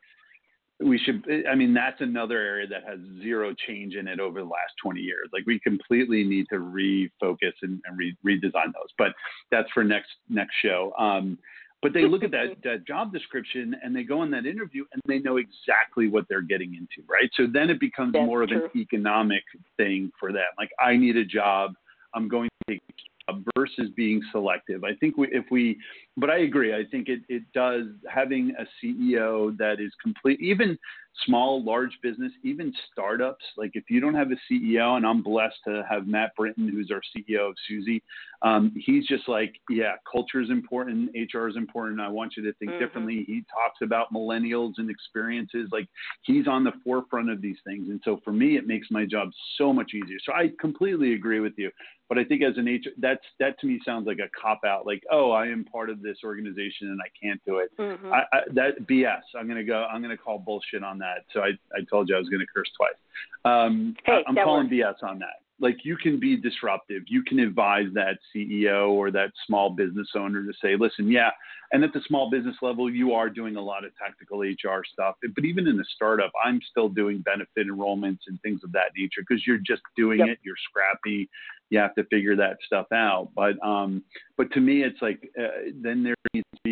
oh, 0.82 0.84
yeah. 0.84 0.90
we 0.90 0.98
should. 0.98 1.24
I 1.48 1.54
mean, 1.54 1.76
that's 1.76 2.02
another 2.02 2.40
area 2.40 2.68
that 2.68 2.84
has 2.88 3.00
zero 3.22 3.54
change 3.68 3.94
in 3.94 4.08
it 4.08 4.20
over 4.20 4.40
the 4.40 4.48
last 4.48 4.74
20 4.84 5.00
years. 5.00 5.30
Like 5.32 5.44
we 5.46 5.60
completely 5.60 6.24
need 6.24 6.48
to 6.50 6.56
refocus 6.56 7.54
and, 7.62 7.80
and 7.86 7.98
re- 7.98 8.18
redesign 8.26 8.74
those, 8.74 8.92
but 8.98 9.14
that's 9.52 9.70
for 9.74 9.84
next 9.84 10.10
next 10.28 10.56
show. 10.64 10.92
Um, 10.98 11.38
but 11.82 11.94
they 11.94 12.06
look 12.06 12.24
at 12.24 12.32
that, 12.32 12.58
that 12.64 12.86
job 12.86 13.14
description 13.14 13.76
and 13.82 13.96
they 13.96 14.04
go 14.04 14.24
in 14.24 14.32
that 14.32 14.46
interview 14.46 14.84
and 14.92 15.02
they 15.08 15.20
know 15.20 15.38
exactly 15.38 16.08
what 16.10 16.26
they're 16.28 16.42
getting 16.42 16.76
into, 16.76 17.08
right? 17.08 17.30
So 17.36 17.48
then 17.52 17.70
it 17.70 17.80
becomes 17.80 18.14
That's 18.14 18.26
more 18.26 18.46
true. 18.46 18.58
of 18.58 18.64
an 18.64 18.82
economic 18.82 19.44
thing 19.78 20.12
for 20.20 20.34
them. 20.34 20.46
Like, 20.58 20.72
I 20.80 20.98
need 20.98 21.16
a 21.16 21.24
job. 21.24 21.74
I'm 22.14 22.28
going 22.28 22.50
to 22.68 22.74
take 22.74 22.82
a 22.90 23.32
job 23.32 23.44
versus 23.56 23.90
being 23.96 24.22
selective. 24.32 24.84
I 24.84 24.94
think 24.96 25.18
we, 25.18 25.30
if 25.32 25.46
we, 25.52 25.78
but 26.18 26.30
I 26.30 26.40
agree. 26.40 26.74
I 26.74 26.84
think 26.92 27.08
it, 27.08 27.22
it 27.30 27.44
does 27.54 27.86
having 28.12 28.54
a 28.60 28.66
CEO 28.84 29.58
that 29.58 29.80
is 29.80 29.94
complete, 30.04 30.42
even 30.42 30.78
small, 31.26 31.64
large 31.64 31.98
business, 32.02 32.32
even 32.44 32.74
startups. 32.92 33.44
Like 33.58 33.72
if 33.74 33.86
you 33.90 34.00
don't 34.00 34.14
have 34.14 34.30
a 34.32 34.54
CEO, 34.54 34.98
and 34.98 35.06
I'm 35.06 35.22
blessed 35.22 35.58
to 35.68 35.84
have 35.90 36.08
Matt 36.08 36.36
Britton, 36.36 36.68
who's 36.70 36.92
our 36.92 37.02
CEO 37.16 37.50
of 37.50 37.56
Suzy, 37.68 38.02
um, 38.42 38.72
he's 38.76 39.06
just 39.06 39.28
like, 39.28 39.56
yeah, 39.70 39.94
culture 40.10 40.42
is 40.42 40.50
important, 40.50 41.12
HR 41.34 41.48
is 41.48 41.58
important. 41.58 42.00
I 42.00 42.08
want 42.08 42.34
you 42.38 42.44
to 42.44 42.54
think 42.54 42.72
mm-hmm. 42.72 42.80
differently. 42.80 43.24
He 43.28 43.44
talks 43.54 43.80
about 43.82 44.14
millennials 44.14 44.74
and 44.78 44.90
experiences. 44.90 45.70
Like 45.72 45.88
he's 46.24 46.48
on 46.48 46.64
the 46.64 46.72
forefront 46.84 47.30
of 47.30 47.42
these 47.42 47.58
things, 47.66 47.90
and 47.90 48.00
so 48.06 48.20
for 48.24 48.32
me, 48.32 48.58
it 48.58 48.68
makes 48.68 48.88
my 48.90 49.06
job 49.06 49.30
so 49.58 49.74
much 49.74 49.92
easier. 49.94 50.18
So 50.26 50.34
I 50.34 50.52
completely 50.60 51.14
agree 51.14 51.40
with 51.40 51.54
you. 51.58 51.70
But 52.10 52.18
I 52.18 52.24
think 52.24 52.42
as 52.42 52.58
an 52.58 52.66
HR, 52.66 52.90
that's 52.98 53.24
that 53.40 53.60
to 53.60 53.68
me 53.68 53.80
sounds 53.86 54.08
like 54.08 54.18
a 54.18 54.30
cop 54.40 54.62
out. 54.66 54.88
Like, 54.88 55.04
oh, 55.12 55.30
I 55.30 55.46
am 55.46 55.64
part 55.64 55.92
of 55.92 56.02
this 56.02 56.18
organization 56.24 56.88
and 56.88 57.00
I 57.00 57.10
can't 57.24 57.40
do 57.46 57.60
it. 57.60 57.70
Mm-hmm. 57.78 58.12
I, 58.12 58.24
I, 58.34 58.40
that 58.56 58.88
BS. 58.90 59.22
I'm 59.38 59.48
gonna 59.48 59.64
go. 59.64 59.86
I'm 59.86 60.02
gonna 60.02 60.18
call 60.18 60.40
bullshit 60.40 60.84
on 60.84 60.98
that. 61.00 61.26
So 61.34 61.42
I, 61.42 61.50
I 61.76 61.82
told 61.90 62.10
you 62.10 62.16
I 62.16 62.20
was 62.20 62.30
gonna 62.30 62.46
curse 62.54 62.70
twice. 62.78 63.00
Um, 63.46 63.96
hey, 64.06 64.24
I'm 64.28 64.36
calling 64.36 64.70
works. 64.70 65.00
BS 65.02 65.08
on 65.08 65.20
that 65.20 65.40
like 65.60 65.78
you 65.84 65.98
can 65.98 66.20
be 66.20 66.38
disruptive. 66.38 67.04
You 67.08 67.24
can 67.24 67.40
advise 67.40 67.88
that 67.94 68.18
CEO 68.34 68.90
or 68.90 69.12
that 69.12 69.32
small 69.46 69.70
business 69.70 70.08
owner 70.16 70.44
to 70.44 70.54
say, 70.62 70.76
listen, 70.78 71.12
yeah. 71.12 71.30
And 71.72 71.84
at 71.84 71.94
the 71.94 72.02
small 72.08 72.32
business 72.32 72.56
level, 72.62 72.90
you 72.90 73.14
are 73.14 73.30
doing 73.30 73.56
a 73.56 73.62
lot 73.62 73.86
of 73.86 73.92
tactical 73.96 74.40
HR 74.40 74.84
stuff. 74.92 75.16
But 75.22 75.46
even 75.46 75.68
in 75.68 75.80
a 75.80 75.84
startup, 75.96 76.32
I'm 76.44 76.60
still 76.72 76.90
doing 76.90 77.20
benefit 77.20 77.68
enrollments 77.68 78.20
and 78.28 78.42
things 78.42 78.62
of 78.64 78.72
that 78.72 78.92
nature 78.98 79.22
because 79.28 79.46
you're 79.46 79.60
just 79.60 79.82
doing 79.96 80.20
yep. 80.20 80.30
it. 80.30 80.40
You're 80.44 80.56
scrappy. 80.70 81.30
You 81.70 81.80
have 81.80 81.94
to 81.96 82.06
figure 82.06 82.36
that 82.38 82.58
stuff 82.66 82.88
out. 82.92 83.30
But 83.36 83.64
um, 83.64 84.04
but 84.38 84.52
to 84.54 84.62
me, 84.62 84.84
it's 84.84 85.02
like 85.02 85.30
uh, 85.40 85.70
then 85.82 86.04
there 86.04 86.16
needs 86.34 86.48
to 86.56 86.62
be 86.64 86.72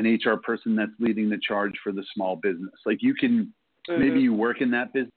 an 0.00 0.18
HR 0.24 0.36
person 0.36 0.74
that's 0.74 0.92
leading 0.98 1.28
the 1.28 1.38
charge 1.46 1.74
for 1.82 1.92
the 1.92 2.04
small 2.14 2.36
business. 2.36 2.74
Like 2.86 2.98
you 3.00 3.14
can 3.14 3.52
Mm-hmm. 3.88 4.00
maybe 4.00 4.20
you 4.20 4.34
work 4.34 4.60
in 4.60 4.70
that 4.72 4.92
business 4.92 5.10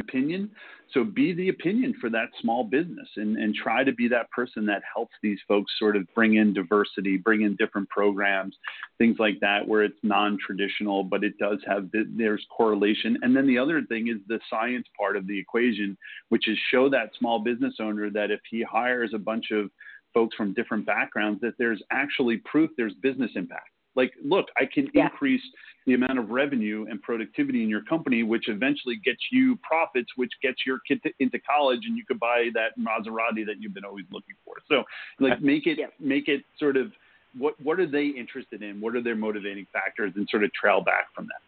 opinion. 0.00 0.50
So 0.94 1.04
be 1.04 1.34
the 1.34 1.50
opinion 1.50 1.94
for 2.00 2.08
that 2.10 2.28
small 2.40 2.64
business 2.64 3.06
and, 3.16 3.36
and 3.36 3.54
try 3.54 3.84
to 3.84 3.92
be 3.92 4.08
that 4.08 4.30
person 4.30 4.64
that 4.66 4.82
helps 4.92 5.12
these 5.22 5.38
folks 5.46 5.70
sort 5.78 5.94
of 5.94 6.06
bring 6.14 6.36
in 6.36 6.54
diversity, 6.54 7.18
bring 7.18 7.42
in 7.42 7.54
different 7.56 7.88
programs, 7.90 8.56
things 8.96 9.16
like 9.18 9.38
that, 9.40 9.68
where 9.68 9.82
it's 9.82 9.98
non 10.02 10.38
traditional, 10.44 11.04
but 11.04 11.22
it 11.22 11.36
does 11.38 11.58
have, 11.66 11.90
there's 12.16 12.44
correlation. 12.56 13.18
And 13.22 13.36
then 13.36 13.46
the 13.46 13.58
other 13.58 13.82
thing 13.82 14.08
is 14.08 14.16
the 14.26 14.40
science 14.48 14.86
part 14.98 15.16
of 15.16 15.26
the 15.26 15.38
equation, 15.38 15.98
which 16.30 16.48
is 16.48 16.56
show 16.70 16.88
that 16.88 17.10
small 17.18 17.38
business 17.38 17.74
owner 17.78 18.10
that 18.10 18.30
if 18.30 18.40
he 18.50 18.62
hires 18.62 19.10
a 19.14 19.18
bunch 19.18 19.50
of 19.52 19.70
folks 20.14 20.34
from 20.34 20.54
different 20.54 20.86
backgrounds, 20.86 21.40
that 21.42 21.54
there's 21.58 21.82
actually 21.92 22.38
proof 22.38 22.70
there's 22.76 22.94
business 22.94 23.32
impact. 23.36 23.68
Like, 24.00 24.14
look, 24.24 24.46
I 24.56 24.64
can 24.64 24.90
Yeah. 24.94 25.04
increase 25.04 25.42
the 25.84 25.92
amount 25.92 26.18
of 26.18 26.30
revenue 26.30 26.86
and 26.88 27.02
productivity 27.02 27.62
in 27.62 27.68
your 27.68 27.82
company, 27.82 28.22
which 28.22 28.48
eventually 28.48 28.96
gets 28.96 29.22
you 29.30 29.56
profits, 29.56 30.10
which 30.16 30.32
gets 30.40 30.64
your 30.64 30.78
kid 30.88 31.02
to, 31.02 31.12
into 31.18 31.38
college, 31.40 31.84
and 31.86 31.98
you 31.98 32.04
could 32.06 32.18
buy 32.18 32.48
that 32.54 32.78
Maserati 32.78 33.44
that 33.44 33.60
you've 33.60 33.74
been 33.74 33.84
always 33.84 34.06
looking 34.10 34.36
for. 34.42 34.54
So, 34.68 34.84
like, 35.18 35.42
make 35.42 35.66
it 35.66 35.76
Yeah. 35.78 35.88
make 35.98 36.28
it 36.28 36.44
sort 36.58 36.78
of 36.78 36.92
what 37.36 37.60
what 37.60 37.78
are 37.78 37.86
they 37.86 38.06
interested 38.06 38.62
in? 38.62 38.80
What 38.80 38.96
are 38.96 39.02
their 39.02 39.16
motivating 39.16 39.66
factors, 39.66 40.12
and 40.16 40.26
sort 40.30 40.44
of 40.44 40.52
trail 40.54 40.80
back 40.80 41.12
from 41.14 41.26
that. 41.26 41.42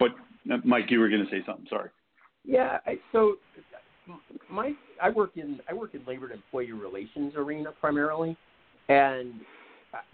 But 0.00 0.12
uh, 0.52 0.58
Mike, 0.64 0.90
you 0.90 0.98
were 0.98 1.08
going 1.08 1.24
to 1.24 1.30
say 1.30 1.42
something. 1.46 1.66
Sorry. 1.68 1.90
Yeah, 2.44 2.80
I, 2.84 2.98
so 3.12 3.36
my 4.50 4.74
I 5.00 5.10
work 5.10 5.36
in 5.36 5.60
I 5.68 5.72
work 5.72 5.94
in 5.94 6.04
labor 6.04 6.26
and 6.26 6.34
employee 6.34 6.72
relations 6.72 7.34
arena 7.36 7.70
primarily, 7.80 8.36
and 8.88 9.34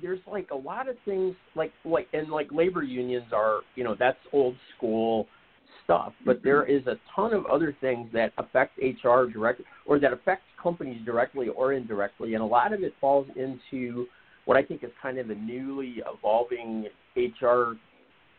there's 0.02 0.20
like 0.30 0.48
a 0.50 0.56
lot 0.56 0.88
of 0.88 0.96
things 1.04 1.34
like 1.54 1.72
like 1.84 2.08
and 2.12 2.28
like 2.28 2.48
labor 2.50 2.82
unions 2.82 3.26
are 3.32 3.60
you 3.74 3.84
know 3.84 3.94
that's 3.98 4.18
old 4.32 4.56
school 4.76 5.26
stuff, 5.84 6.12
but 6.24 6.38
mm-hmm. 6.38 6.48
there 6.48 6.64
is 6.66 6.86
a 6.86 6.96
ton 7.14 7.32
of 7.32 7.46
other 7.46 7.74
things 7.80 8.08
that 8.12 8.32
affect 8.38 8.78
HR 8.78 9.24
directly 9.24 9.64
or 9.86 9.98
that 9.98 10.12
affect 10.12 10.42
companies 10.62 11.00
directly 11.04 11.48
or 11.48 11.72
indirectly, 11.72 12.34
and 12.34 12.42
a 12.42 12.46
lot 12.46 12.72
of 12.72 12.82
it 12.82 12.92
falls 13.00 13.26
into 13.36 14.06
what 14.44 14.56
I 14.56 14.62
think 14.62 14.82
is 14.82 14.90
kind 15.00 15.18
of 15.18 15.30
a 15.30 15.34
newly 15.34 16.02
evolving 16.06 16.86
HR 17.16 17.74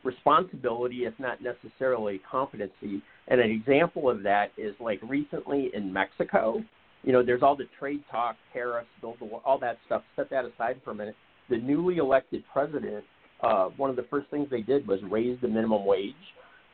responsibility, 0.04 1.06
if 1.06 1.14
not 1.20 1.38
necessarily 1.42 2.22
competency. 2.30 3.04
And 3.28 3.40
an 3.40 3.52
example 3.52 4.10
of 4.10 4.24
that 4.24 4.52
is 4.58 4.74
like 4.80 5.00
recently 5.04 5.70
in 5.74 5.92
Mexico, 5.92 6.64
you 7.04 7.14
know, 7.14 7.24
there's 7.24 7.44
all 7.44 7.56
the 7.56 7.68
trade 7.78 8.04
talk, 8.10 8.36
tariffs, 8.54 8.88
build 9.02 9.18
the 9.20 9.26
wall, 9.26 9.42
all 9.46 9.60
that 9.60 9.78
stuff. 9.86 10.04
Set 10.16 10.30
that 10.32 10.46
aside 10.46 10.82
for 10.84 10.92
a 10.92 10.96
minute. 10.96 11.16
The 11.50 11.58
newly 11.58 11.98
elected 11.98 12.44
president, 12.52 13.04
uh, 13.42 13.66
one 13.78 13.90
of 13.90 13.96
the 13.96 14.06
first 14.10 14.30
things 14.30 14.48
they 14.50 14.62
did 14.62 14.88
was 14.88 15.00
raise 15.10 15.40
the 15.42 15.48
minimum 15.48 15.86
wage 15.86 16.14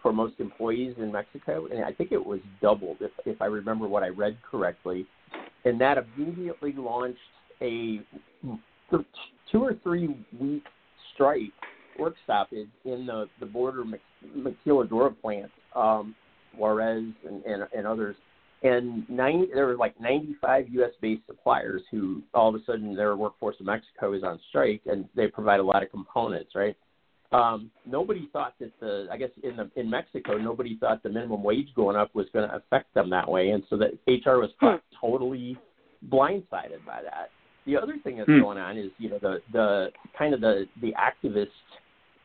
for 0.02 0.14
most 0.14 0.36
employees 0.40 0.96
in 1.00 1.12
Mexico, 1.12 1.66
and 1.66 1.84
I 1.84 1.92
think 1.92 2.12
it 2.12 2.24
was 2.24 2.40
doubled, 2.62 2.98
if 3.00 3.12
if 3.26 3.42
I 3.42 3.46
remember 3.46 3.88
what 3.88 4.04
I 4.04 4.10
read 4.10 4.38
correctly. 4.50 5.08
And 5.64 5.82
that 5.82 5.98
immediately 5.98 6.74
launched 6.74 7.18
a 7.62 8.02
two 9.52 9.64
or 9.64 9.74
three 9.82 10.16
week 10.40 10.64
strike 11.14 11.54
work 11.98 12.16
stoppage 12.24 12.68
in 12.84 13.06
the 13.06 13.26
the 13.40 13.46
border 13.46 13.84
maquiladora 14.38 15.20
plant, 15.22 15.52
um, 15.76 16.16
Juarez 16.56 17.06
and, 17.28 17.44
and 17.46 17.64
and 17.76 17.88
others. 17.88 18.16
And 18.66 19.08
90, 19.10 19.50
there 19.54 19.68
were 19.68 19.76
like 19.76 20.00
95 20.02 20.70
U.S. 20.70 20.92
based 21.00 21.22
suppliers 21.28 21.84
who 21.92 22.24
all 22.34 22.50
of 22.50 22.56
a 22.56 22.66
sudden 22.66 22.96
their 22.96 23.16
workforce 23.16 23.56
in 23.60 23.68
Mexico 23.68 24.14
is 24.14 24.24
on 24.24 24.40
strike, 24.50 24.82
and 24.88 25.08
they 25.16 25.28
provide 25.28 25.60
a 25.60 25.64
lot 25.64 25.84
of 25.84 25.92
components, 25.92 26.52
right? 26.56 26.76
Um, 27.32 27.70
nobody 27.86 28.28
thought 28.34 28.54
that 28.60 28.72
the 28.80 29.08
I 29.12 29.18
guess 29.18 29.30
in 29.44 29.56
the 29.58 29.70
in 29.76 29.90
Mexico 29.90 30.38
nobody 30.38 30.78
thought 30.78 31.04
the 31.04 31.10
minimum 31.10 31.44
wage 31.44 31.68
going 31.76 31.96
up 31.96 32.14
was 32.16 32.28
going 32.34 32.48
to 32.48 32.56
affect 32.56 32.94
them 32.94 33.10
that 33.12 33.30
way, 33.30 33.50
and 33.50 33.64
so 33.70 33.78
that 33.78 33.92
HR 34.08 34.38
was 34.40 34.50
caught 34.60 34.82
totally 35.00 35.58
blindsided 36.10 36.86
by 36.86 37.02
that. 37.04 37.30
The 37.66 37.78
other 37.78 37.98
thing 38.04 38.18
that's 38.18 38.30
Hmm. 38.30 38.42
going 38.42 38.58
on 38.58 38.78
is 38.78 38.92
you 38.98 39.10
know 39.10 39.20
the 39.20 39.42
the 39.52 39.92
kind 40.18 40.34
of 40.34 40.42
the 40.42 40.68
the 40.82 40.94
activists, 40.94 41.48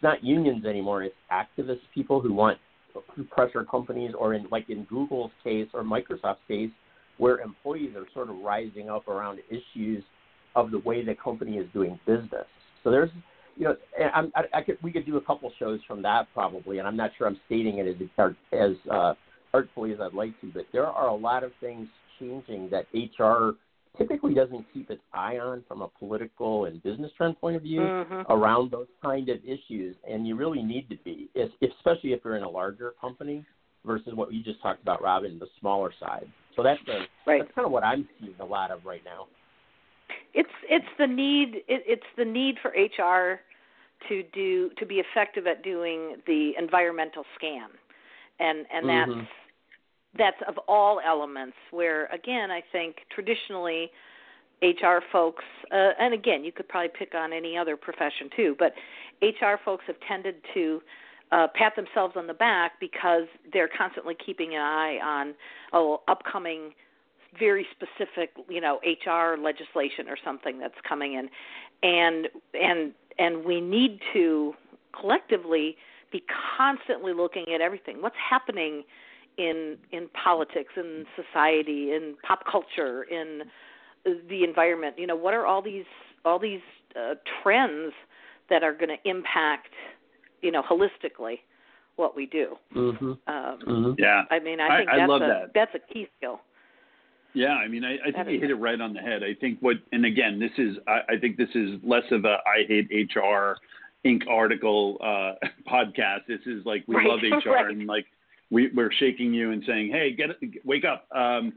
not 0.02 0.22
unions 0.22 0.64
anymore. 0.64 1.02
It's 1.02 1.14
activist 1.30 1.80
people 1.94 2.20
who 2.20 2.32
want 2.32 2.58
pressure 3.30 3.64
companies, 3.64 4.12
or 4.18 4.34
in 4.34 4.46
like 4.50 4.68
in 4.68 4.84
Google's 4.84 5.30
case 5.42 5.68
or 5.74 5.82
Microsoft's 5.82 6.38
case, 6.48 6.70
where 7.18 7.40
employees 7.40 7.94
are 7.96 8.06
sort 8.14 8.30
of 8.30 8.36
rising 8.38 8.88
up 8.88 9.08
around 9.08 9.40
issues 9.50 10.02
of 10.56 10.70
the 10.70 10.78
way 10.78 11.04
the 11.04 11.14
company 11.14 11.58
is 11.58 11.66
doing 11.72 11.98
business. 12.06 12.46
So 12.82 12.90
there's 12.90 13.10
you 13.56 13.64
know, 13.64 13.76
and 13.98 14.32
I, 14.34 14.58
I 14.58 14.62
could 14.62 14.78
we 14.82 14.92
could 14.92 15.06
do 15.06 15.16
a 15.16 15.20
couple 15.20 15.52
shows 15.58 15.80
from 15.86 16.02
that 16.02 16.28
probably, 16.32 16.78
and 16.78 16.88
I'm 16.88 16.96
not 16.96 17.10
sure 17.16 17.26
I'm 17.26 17.40
stating 17.46 17.78
it 17.78 17.86
as 17.86 18.32
as 18.52 18.72
uh, 18.90 19.14
artfully 19.52 19.92
as 19.92 20.00
I'd 20.00 20.14
like 20.14 20.38
to, 20.40 20.50
but 20.52 20.66
there 20.72 20.86
are 20.86 21.08
a 21.08 21.14
lot 21.14 21.44
of 21.44 21.52
things 21.60 21.88
changing 22.18 22.70
that 22.70 22.86
HR 22.94 23.56
typically 23.98 24.34
doesn't 24.34 24.64
keep 24.72 24.90
its 24.90 25.02
eye 25.12 25.38
on 25.38 25.62
from 25.66 25.82
a 25.82 25.88
political 25.88 26.66
and 26.66 26.82
business 26.82 27.12
trend 27.16 27.38
point 27.40 27.56
of 27.56 27.62
view 27.62 27.80
Mhm. 27.82 28.24
around 28.28 28.70
those 28.70 28.88
kind 29.02 29.28
of 29.28 29.44
issues, 29.44 29.96
and 30.08 30.26
you 30.26 30.36
really 30.36 30.62
need 30.62 30.88
to 30.88 30.96
be, 30.96 31.28
especially 31.62 32.12
if 32.12 32.24
you're 32.24 32.36
in 32.36 32.42
a 32.42 32.48
larger 32.48 32.92
company 33.00 33.44
versus 33.84 34.14
what 34.14 34.32
you 34.32 34.42
just 34.42 34.60
talked 34.60 34.82
about, 34.82 35.02
Robin, 35.02 35.38
the 35.38 35.48
smaller 35.58 35.92
side. 35.98 36.30
So 36.54 36.62
that's 36.62 36.82
the 36.84 37.06
Right. 37.26 37.42
that's 37.42 37.52
kind 37.52 37.66
of 37.66 37.72
what 37.72 37.84
I'm 37.84 38.08
seeing 38.18 38.34
a 38.40 38.44
lot 38.44 38.70
of 38.70 38.84
right 38.84 39.04
now. 39.04 39.28
it's 40.32 40.52
it's 40.68 40.86
the 40.96 41.06
need 41.06 41.56
it, 41.66 41.82
it's 41.86 42.06
the 42.16 42.24
need 42.24 42.58
for 42.60 42.70
HR 42.70 43.40
to 44.08 44.22
do 44.32 44.70
to 44.78 44.86
be 44.86 45.00
effective 45.00 45.46
at 45.46 45.62
doing 45.62 46.22
the 46.26 46.54
environmental 46.56 47.24
scan, 47.34 47.70
and 48.38 48.66
and 48.72 48.88
that's 48.88 49.10
Mhm. 49.10 49.26
That's 50.16 50.36
of 50.48 50.58
all 50.68 51.00
elements. 51.06 51.56
Where 51.70 52.06
again, 52.06 52.50
I 52.50 52.62
think 52.72 52.96
traditionally 53.14 53.90
HR 54.62 54.98
folks, 55.10 55.44
uh, 55.72 55.90
and 55.98 56.12
again, 56.12 56.44
you 56.44 56.52
could 56.52 56.68
probably 56.68 56.90
pick 56.98 57.14
on 57.14 57.32
any 57.32 57.56
other 57.56 57.76
profession 57.76 58.28
too, 58.36 58.56
but 58.58 58.74
HR 59.22 59.56
folks 59.64 59.84
have 59.86 59.96
tended 60.06 60.36
to 60.54 60.82
uh, 61.32 61.46
pat 61.54 61.74
themselves 61.76 62.14
on 62.16 62.26
the 62.26 62.34
back 62.34 62.72
because 62.80 63.24
they're 63.52 63.70
constantly 63.76 64.14
keeping 64.24 64.54
an 64.54 64.60
eye 64.60 64.98
on 65.02 65.34
oh 65.72 66.02
upcoming 66.08 66.72
very 67.38 67.66
specific 67.70 68.32
you 68.48 68.60
know 68.60 68.80
HR 68.84 69.40
legislation 69.40 70.08
or 70.08 70.16
something 70.24 70.58
that's 70.58 70.74
coming 70.88 71.14
in 71.14 71.28
and 71.82 72.28
and 72.54 72.92
and 73.18 73.44
we 73.44 73.60
need 73.60 74.00
to 74.12 74.54
collectively 74.98 75.76
be 76.10 76.22
constantly 76.56 77.12
looking 77.12 77.44
at 77.54 77.60
everything 77.60 78.02
what's 78.02 78.16
happening 78.28 78.82
in 79.38 79.76
in 79.92 80.08
politics 80.08 80.72
in 80.76 81.04
society 81.16 81.92
in 81.92 82.14
pop 82.26 82.44
culture 82.50 83.04
in 83.04 83.42
the 84.28 84.44
environment 84.44 84.96
you 84.98 85.06
know 85.06 85.16
what 85.16 85.34
are 85.34 85.46
all 85.46 85.62
these 85.62 85.84
all 86.24 86.38
these 86.38 86.60
uh, 86.96 87.14
trends 87.42 87.92
that 88.48 88.62
are 88.62 88.72
going 88.72 88.88
to 88.88 89.08
impact 89.08 89.68
you 90.42 90.50
know 90.50 90.62
holistically 90.62 91.38
what 91.96 92.16
we 92.16 92.26
do 92.26 92.56
Mm-hmm. 92.74 93.04
um 93.06 93.18
Mm-hmm. 93.26 93.92
Yeah. 93.98 94.22
i 94.30 94.38
mean 94.38 94.60
i 94.60 94.68
I- 94.68 94.78
think 94.78 94.90
I 94.90 94.96
that's 94.98 95.08
love 95.08 95.22
a 95.22 95.26
that. 95.26 95.50
that's 95.54 95.74
a 95.74 95.92
key 95.92 96.08
skill 96.18 96.40
Yeah, 97.32 97.54
I 97.54 97.68
mean, 97.68 97.84
I, 97.84 97.94
I 98.08 98.10
think 98.10 98.28
you 98.28 98.40
hit 98.40 98.50
it 98.50 98.56
right 98.56 98.80
on 98.80 98.92
the 98.92 98.98
head. 99.00 99.22
I 99.22 99.34
think 99.40 99.60
what, 99.60 99.76
and 99.92 100.04
again, 100.04 100.40
this 100.40 100.50
is, 100.58 100.78
I, 100.88 101.14
I 101.14 101.16
think 101.20 101.36
this 101.36 101.48
is 101.54 101.78
less 101.84 102.02
of 102.10 102.24
a 102.24 102.38
I 102.44 102.64
hate 102.66 102.90
HR 102.90 103.54
Inc. 104.04 104.26
article 104.28 104.98
uh, 105.00 105.34
podcast. 105.72 106.26
This 106.26 106.40
is 106.46 106.66
like 106.66 106.82
we 106.88 106.96
Right, 106.96 107.06
love 107.06 107.20
HR 107.22 107.50
right. 107.54 107.70
and 107.70 107.86
like 107.86 108.06
we, 108.50 108.70
we're 108.74 108.92
shaking 108.92 109.32
you 109.32 109.52
and 109.52 109.62
saying, 109.66 109.90
hey, 109.92 110.14
get 110.14 110.30
wake 110.64 110.84
up. 110.84 111.06
Um, 111.14 111.52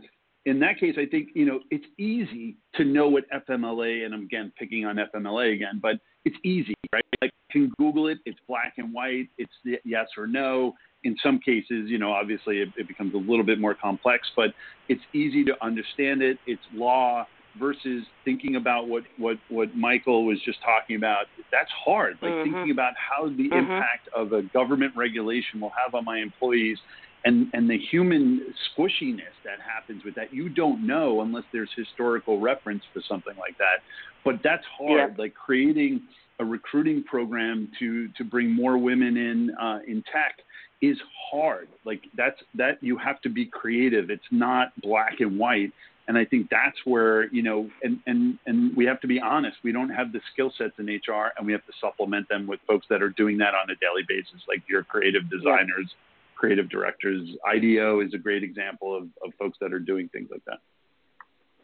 in 0.46 0.60
that 0.60 0.80
case, 0.80 0.96
I 0.98 1.06
think 1.06 1.30
you 1.34 1.46
know 1.46 1.60
it's 1.72 1.86
easy 1.98 2.58
to 2.76 2.84
know 2.84 3.08
what 3.08 3.24
FMLA, 3.32 4.06
and 4.06 4.14
I'm 4.14 4.24
again 4.24 4.52
picking 4.58 4.86
on 4.86 4.98
FMLA 4.98 5.54
again, 5.54 5.80
but 5.82 5.96
it's 6.26 6.36
easy, 6.44 6.74
right? 6.92 7.04
Like 7.22 7.32
you 7.54 7.68
can 7.68 7.72
Google 7.78 8.08
it. 8.08 8.20
It's 8.26 8.40
black 8.48 8.74
and 8.78 8.94
white. 8.94 9.30
It's 9.38 9.54
yes 9.86 10.08
or 10.18 10.28
no 10.28 10.74
in 11.04 11.16
some 11.22 11.40
cases, 11.40 11.90
you 11.90 11.98
know, 11.98 12.12
obviously 12.12 12.60
it, 12.60 12.70
it 12.78 12.88
becomes 12.88 13.14
a 13.14 13.18
little 13.18 13.44
bit 13.44 13.60
more 13.60 13.74
complex, 13.74 14.28
but 14.36 14.54
it's 14.88 15.02
easy 15.14 15.44
to 15.44 15.54
understand 15.64 16.22
it. 16.22 16.38
It's 16.48 16.62
law 16.74 17.28
versus 17.60 18.04
thinking 18.26 18.56
about 18.56 18.88
what, 18.88 19.04
what, 19.18 19.38
what 19.50 19.76
Michael 19.76 20.26
was 20.26 20.40
just 20.42 20.60
talking 20.62 20.96
about. 20.96 21.26
That's 21.52 21.70
hard. 21.72 22.18
Like 22.22 22.32
Mhm. 22.32 22.44
thinking 22.44 22.72
about 22.72 22.94
how 22.98 23.28
the 23.28 23.50
Mhm. 23.50 23.60
impact 23.60 24.08
of 24.16 24.34
a 24.34 24.42
government 24.42 24.96
regulation 24.96 25.60
will 25.60 25.74
have 25.84 25.94
on 25.94 26.04
my 26.06 26.18
employees 26.18 26.80
and, 27.26 27.50
and 27.54 27.70
the 27.70 27.78
human 27.78 28.54
squishiness 28.76 29.34
that 29.46 29.60
happens 29.62 30.04
with 30.04 30.16
that. 30.16 30.34
You 30.34 30.50
don't 30.50 30.86
know 30.86 31.22
unless 31.22 31.46
there's 31.54 31.72
historical 31.74 32.40
reference 32.40 32.84
for 32.92 33.02
something 33.02 33.36
like 33.38 33.58
that. 33.60 33.82
But 34.26 34.42
that's 34.44 34.66
hard. 34.66 35.12
Yeah. 35.12 35.24
Like 35.24 35.34
creating 35.34 36.02
a 36.40 36.46
recruiting 36.46 37.04
program 37.04 37.72
to, 37.80 38.08
to 38.10 38.24
bring 38.24 38.50
more 38.50 38.78
women 38.78 39.16
in, 39.16 39.56
uh, 39.56 39.80
in 39.88 40.04
tech 40.12 40.40
is 40.82 40.98
hard. 41.32 41.70
Like 41.86 42.02
that's 42.16 42.42
that 42.56 42.78
you 42.82 42.98
have 42.98 43.22
to 43.22 43.30
be 43.30 43.46
creative. 43.46 44.10
It's 44.10 44.32
not 44.32 44.74
black 44.82 45.22
and 45.22 45.38
white. 45.40 45.72
And 46.08 46.18
I 46.18 46.26
think 46.26 46.50
that's 46.50 46.78
where, 46.86 47.32
you 47.34 47.42
know, 47.42 47.70
and, 47.82 48.00
and, 48.08 48.38
and 48.46 48.76
we 48.76 48.86
have 48.86 49.00
to 49.02 49.08
be 49.08 49.22
honest, 49.22 49.58
we 49.64 49.72
don't 49.72 49.90
have 49.90 50.12
the 50.12 50.20
skill 50.34 50.52
sets 50.58 50.74
in 50.78 50.86
HR 50.86 51.32
and 51.38 51.46
we 51.46 51.54
have 51.54 51.66
to 51.66 51.72
supplement 51.80 52.28
them 52.28 52.46
with 52.46 52.60
folks 52.68 52.86
that 52.90 53.02
are 53.02 53.10
doing 53.10 53.38
that 53.38 53.54
on 53.54 53.70
a 53.70 53.76
daily 53.76 54.04
basis, 54.08 54.42
like 54.48 54.62
your 54.68 54.84
creative 54.84 55.30
designers, 55.30 55.88
yeah. 55.88 56.36
creative 56.36 56.70
directors. 56.70 57.22
IDEO 57.48 58.02
is 58.02 58.14
a 58.14 58.18
great 58.18 58.44
example 58.44 58.96
of, 58.96 59.04
of 59.26 59.34
folks 59.40 59.58
that 59.62 59.72
are 59.72 59.80
doing 59.80 60.10
things 60.10 60.28
like 60.30 60.44
that. 60.46 60.60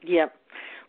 Yep. 0.03 0.33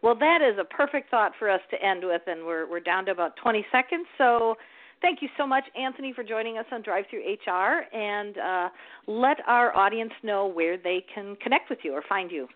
Well, 0.03 0.15
that 0.15 0.41
is 0.43 0.57
a 0.59 0.65
perfect 0.65 1.11
thought 1.11 1.33
for 1.39 1.51
us 1.51 1.61
to 1.71 1.85
end 1.85 2.03
with, 2.05 2.23
and 2.27 2.47
we're, 2.47 2.71
we're 2.71 2.81
down 2.81 3.05
to 3.07 3.11
about 3.11 3.37
20 3.43 3.67
seconds. 3.73 4.07
So 4.17 4.55
thank 5.03 5.21
you 5.23 5.29
so 5.37 5.47
much, 5.47 5.65
Anthony, 5.79 6.13
for 6.15 6.23
joining 6.23 6.57
us 6.57 6.65
on 6.73 6.83
Drive 6.83 7.05
Through 7.11 7.23
HR, 7.23 7.83
and 7.95 8.39
uh, 8.39 8.69
let 9.07 9.39
our 9.47 9.77
audience 9.77 10.13
know 10.23 10.47
where 10.47 10.79
they 10.79 11.05
can 11.13 11.37
connect 11.43 11.69
with 11.69 11.81
you 11.83 11.93
or 11.93 12.03
find 12.09 12.31
you. 12.31 12.49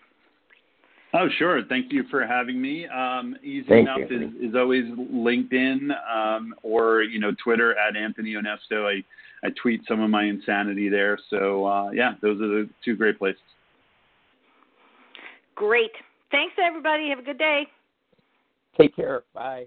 Oh, 1.17 1.29
sure. 1.39 1.63
Thank 1.69 1.93
you 1.93 2.03
for 2.11 2.27
having 2.27 2.61
me. 2.61 2.89
Um, 2.89 3.37
easy 3.43 3.69
Thank 3.69 3.89
enough 3.89 4.11
is, 4.11 4.51
is, 4.51 4.57
always 4.57 4.85
LinkedIn 4.85 5.91
um, 6.13 6.55
or 6.65 7.03
you 7.03 7.21
know 7.21 7.31
Twitter 7.43 7.79
at 7.79 7.97
Anthony 7.97 8.35
Onesto. 8.35 8.85
I, 8.85 9.47
I 9.47 9.51
tweet 9.63 9.83
some 9.87 10.01
of 10.01 10.11
my 10.11 10.25
insanity 10.25 10.89
there. 10.89 11.17
So 11.31 11.67
uh, 11.67 11.91
yeah, 11.93 12.15
those 12.21 12.41
are 12.41 12.49
the 12.49 12.69
two 12.85 12.97
great 12.97 13.17
places. 13.17 13.41
Great. 15.55 15.93
Thanks 16.33 16.55
everybody. 16.61 17.09
Have 17.11 17.21
a 17.21 17.23
good 17.23 17.39
day. 17.39 17.69
Take 18.77 18.97
care. 18.97 19.23
Bye. 19.33 19.67